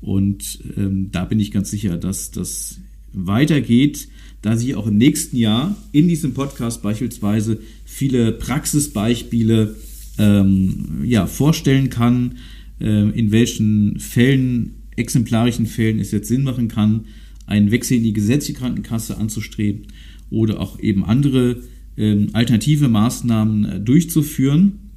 Und 0.00 0.60
ähm, 0.76 1.10
da 1.12 1.24
bin 1.24 1.40
ich 1.40 1.50
ganz 1.50 1.70
sicher, 1.70 1.96
dass 1.96 2.30
das 2.30 2.80
weitergeht, 3.12 4.08
da 4.42 4.56
Sie 4.56 4.74
auch 4.74 4.86
im 4.86 4.98
nächsten 4.98 5.36
Jahr 5.36 5.74
in 5.92 6.08
diesem 6.08 6.34
Podcast 6.34 6.82
beispielsweise 6.82 7.60
viele 7.86 8.32
Praxisbeispiele 8.32 9.74
ähm, 10.18 11.02
ja, 11.04 11.26
vorstellen 11.26 11.90
kann, 11.90 12.36
äh, 12.80 13.10
in 13.10 13.32
welchen 13.32 13.98
Fällen, 13.98 14.74
exemplarischen 14.96 15.66
Fällen 15.66 15.98
es 15.98 16.12
jetzt 16.12 16.28
Sinn 16.28 16.44
machen 16.44 16.68
kann, 16.68 17.06
einen 17.46 17.70
Wechsel 17.70 17.98
in 17.98 18.04
die 18.04 18.12
gesetzliche 18.12 18.58
Krankenkasse 18.58 19.16
anzustreben 19.16 19.88
oder 20.30 20.60
auch 20.60 20.78
eben 20.80 21.04
andere 21.04 21.62
ähm, 21.96 22.30
alternative 22.32 22.88
Maßnahmen 22.88 23.64
äh, 23.64 23.80
durchzuführen. 23.80 24.90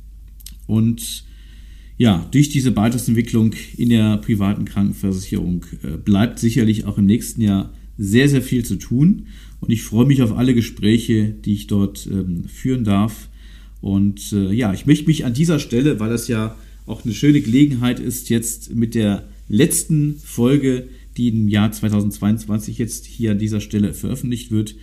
Und 0.66 1.24
ja, 1.98 2.28
durch 2.32 2.50
diese 2.50 2.72
Beitragsentwicklung 2.72 3.54
in 3.76 3.90
der 3.90 4.18
privaten 4.18 4.66
Krankenversicherung 4.66 5.66
äh, 5.84 5.98
bleibt 5.98 6.40
sicherlich 6.40 6.86
auch 6.86 6.98
im 6.98 7.06
nächsten 7.06 7.42
Jahr 7.42 7.74
sehr, 7.98 8.30
sehr 8.30 8.42
viel 8.42 8.64
zu 8.64 8.76
tun. 8.76 9.28
Und 9.60 9.72
ich 9.72 9.82
freue 9.82 10.06
mich 10.06 10.22
auf 10.22 10.38
alle 10.38 10.54
Gespräche, 10.54 11.30
die 11.30 11.54
ich 11.54 11.68
dort 11.68 12.08
ähm, 12.12 12.46
führen 12.48 12.84
darf. 12.84 13.30
Und 13.88 14.34
äh, 14.34 14.52
ja, 14.52 14.74
ich 14.74 14.86
möchte 14.86 15.08
mich 15.08 15.24
an 15.24 15.34
dieser 15.34 15.60
Stelle, 15.60 15.98
weil 16.02 16.10
das 16.10 16.28
ja 16.28 16.58
auch 16.86 17.06
eine 17.06 17.14
schöne 17.14 17.40
Gelegenheit 17.40 18.02
ist, 18.02 18.30
jetzt 18.30 18.76
mit 18.76 18.96
der 18.96 19.30
letzten 19.48 20.20
Folge, 20.22 20.90
die 21.16 21.30
im 21.30 21.48
Jahr 21.48 21.72
2022 21.72 22.80
jetzt 22.80 23.06
hier 23.06 23.32
an 23.32 23.40
dieser 23.40 23.62
Stelle 23.62 23.94
veröffentlicht 23.94 24.52
wird, 24.52 24.76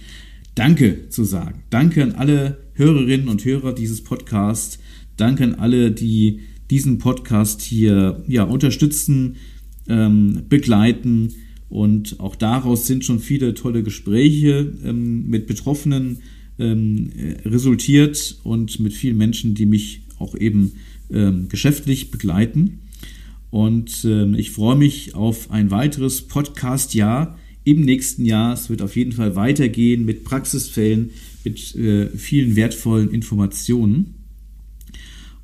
Danke 0.55 1.11
zu 1.11 1.25
sagen. 1.25 1.65
Danke 1.69 2.03
an 2.03 2.13
alle 2.13 2.57
Hörerinnen 2.73 3.29
und 3.29 3.45
Hörer 3.45 3.75
dieses 3.75 4.03
Podcasts. 4.03 4.79
Danke 5.19 5.45
an 5.45 5.57
alle, 5.57 5.91
die 5.91 6.41
diesen 6.71 6.97
Podcast 6.97 7.61
hier 7.61 8.25
ja, 8.27 8.45
unterstützen, 8.45 9.37
ähm, 9.87 10.45
begleiten. 10.49 11.35
Und 11.69 12.21
auch 12.21 12.37
daraus 12.37 12.87
sind 12.87 13.05
schon 13.05 13.21
viele 13.21 13.53
tolle 13.53 13.83
Gespräche 13.83 14.73
ähm, 14.83 15.29
mit 15.29 15.47
Betroffenen 15.47 16.21
ähm, 16.59 17.11
resultiert 17.45 18.39
und 18.45 18.81
mit 18.81 18.93
vielen 18.93 19.17
Menschen, 19.17 19.55
die 19.55 19.67
mich 19.67 20.03
auch 20.19 20.35
eben 20.35 20.73
ähm, 21.11 21.49
geschäftlich 21.49 22.11
begleiten. 22.11 22.81
Und 23.51 24.05
ähm, 24.05 24.35
ich 24.35 24.51
freue 24.51 24.77
mich 24.77 25.15
auf 25.15 25.51
ein 25.51 25.71
weiteres 25.71 26.23
Podcast-Jahr 26.23 27.39
im 27.65 27.83
nächsten 27.83 28.25
Jahr. 28.25 28.53
Es 28.53 28.69
wird 28.69 28.83
auf 28.83 28.97
jeden 28.97 29.13
Fall 29.13 29.37
weitergehen 29.37 30.05
mit 30.05 30.25
Praxisfällen, 30.25 31.11
mit 31.45 31.75
äh, 31.77 32.09
vielen 32.09 32.57
wertvollen 32.57 33.11
Informationen. 33.11 34.15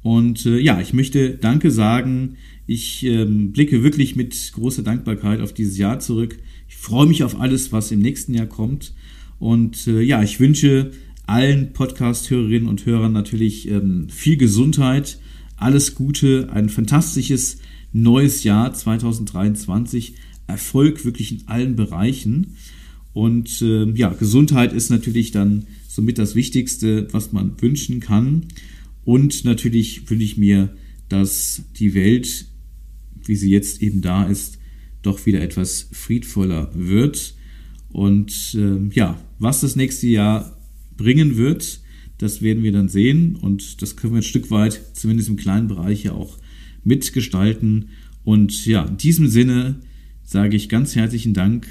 Und 0.03 0.47
äh, 0.47 0.59
ja, 0.59 0.81
ich 0.81 0.93
möchte 0.93 1.37
Danke 1.37 1.71
sagen. 1.71 2.37
Ich 2.67 3.05
ähm, 3.05 3.53
blicke 3.53 3.83
wirklich 3.83 4.17
mit 4.17 4.53
großer 4.55 4.83
Dankbarkeit 4.83 5.41
auf 5.41 5.53
dieses 5.53 5.77
Jahr 5.77 6.01
zurück. 6.01 6.39
Ich 6.69 6.77
freue 6.77 7.07
mich 7.07 7.25
auf 7.25 7.41
alles, 7.41 7.73
was 7.73 7.91
im 7.91 8.01
nächsten 8.01 8.35
Jahr 8.35 8.47
kommt. 8.47 8.93
Und 9.41 9.89
äh, 9.89 10.03
ja, 10.03 10.23
ich 10.23 10.39
wünsche 10.39 10.93
allen 11.27 11.73
Podcast-Hörerinnen 11.73 12.69
und 12.69 12.87
Hörern 12.87 13.13
natürlich 13.13 13.69
ähm, 13.69 14.09
viel 14.11 14.37
Gesundheit, 14.37 15.19
alles 15.57 15.95
Gute, 15.95 16.51
ein 16.53 16.69
fantastisches 16.69 17.59
neues 17.93 18.45
Jahr 18.45 18.73
2023, 18.73 20.15
Erfolg 20.47 21.05
wirklich 21.05 21.33
in 21.33 21.49
allen 21.49 21.75
Bereichen. 21.75 22.57
Und 23.13 23.63
äh, 23.63 23.91
ja, 23.93 24.11
Gesundheit 24.11 24.73
ist 24.73 24.91
natürlich 24.91 25.31
dann 25.31 25.67
somit 25.89 26.19
das 26.19 26.35
Wichtigste, 26.35 27.09
was 27.13 27.33
man 27.33 27.61
wünschen 27.61 28.01
kann. 28.01 28.47
Und 29.05 29.45
natürlich 29.45 30.11
wünsche 30.11 30.25
ich 30.25 30.37
mir, 30.37 30.77
dass 31.09 31.63
die 31.79 31.95
Welt, 31.95 32.45
wie 33.25 33.37
sie 33.37 33.51
jetzt 33.51 33.83
eben 33.83 34.03
da 34.03 34.25
ist, 34.25 34.59
doch 35.03 35.25
wieder 35.25 35.41
etwas 35.41 35.89
friedvoller 35.93 36.71
wird. 36.75 37.35
Und 37.93 38.55
äh, 38.55 38.89
ja, 38.95 39.19
was 39.39 39.61
das 39.61 39.77
nächste 39.77 40.07
Jahr 40.07 40.57
bringen 40.97 41.37
wird, 41.37 41.81
das 42.19 42.43
werden 42.43 42.63
wir 42.63 42.73
dann 42.73 42.89
sehen. 42.89 43.37
Und 43.37 43.83
das 43.83 43.97
können 43.97 44.15
wir 44.15 44.21
ein 44.21 44.25
Stück 44.25 44.51
weit, 44.51 44.81
zumindest 44.95 45.29
im 45.29 45.37
kleinen 45.37 45.69
Bereich, 45.69 46.05
ja 46.05 46.13
auch 46.13 46.39
mitgestalten. 46.85 47.89
Und 48.25 48.67
ja, 48.67 48.85
in 48.85 48.97
diesem 48.97 49.27
Sinne 49.29 49.81
sage 50.23 50.57
ich 50.57 50.69
ganz 50.69 50.95
herzlichen 50.95 51.35
Dank. 51.35 51.67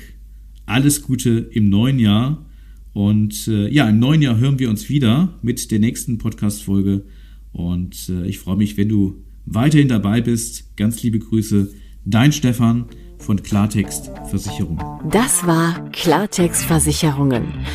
Alles 0.65 1.01
Gute 1.01 1.49
im 1.51 1.69
neuen 1.69 1.99
Jahr. 1.99 2.45
Und 2.93 3.47
äh, 3.47 3.69
ja, 3.69 3.87
im 3.87 3.99
neuen 3.99 4.21
Jahr 4.21 4.37
hören 4.37 4.59
wir 4.59 4.69
uns 4.69 4.89
wieder 4.89 5.39
mit 5.41 5.71
der 5.71 5.79
nächsten 5.79 6.17
Podcast-Folge. 6.17 7.05
Und 7.51 8.09
äh, 8.09 8.27
ich 8.27 8.39
freue 8.39 8.57
mich, 8.57 8.77
wenn 8.77 8.89
du 8.89 9.23
weiterhin 9.45 9.87
dabei 9.87 10.21
bist. 10.21 10.75
Ganz 10.75 11.01
liebe 11.03 11.19
Grüße, 11.19 11.71
dein 12.05 12.31
Stefan 12.31 12.85
von 13.19 13.41
Klartext 13.41 14.11
Versicherungen. 14.29 14.83
Das 15.09 15.45
war 15.45 15.89
Klartext 15.91 16.63
Versicherungen. 16.63 17.65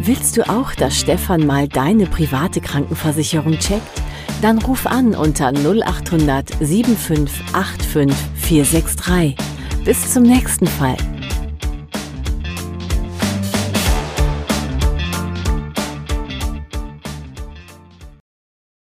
Willst 0.00 0.36
du 0.36 0.48
auch, 0.48 0.74
dass 0.74 0.98
Stefan 0.98 1.46
mal 1.46 1.68
deine 1.68 2.06
private 2.06 2.60
Krankenversicherung 2.60 3.58
checkt? 3.58 4.02
Dann 4.40 4.58
ruf 4.58 4.86
an 4.86 5.14
unter 5.14 5.52
0800 5.52 6.50
7585 6.60 8.10
463. 8.34 9.36
Bis 9.84 10.12
zum 10.12 10.24
nächsten 10.24 10.66
Fall. 10.66 10.96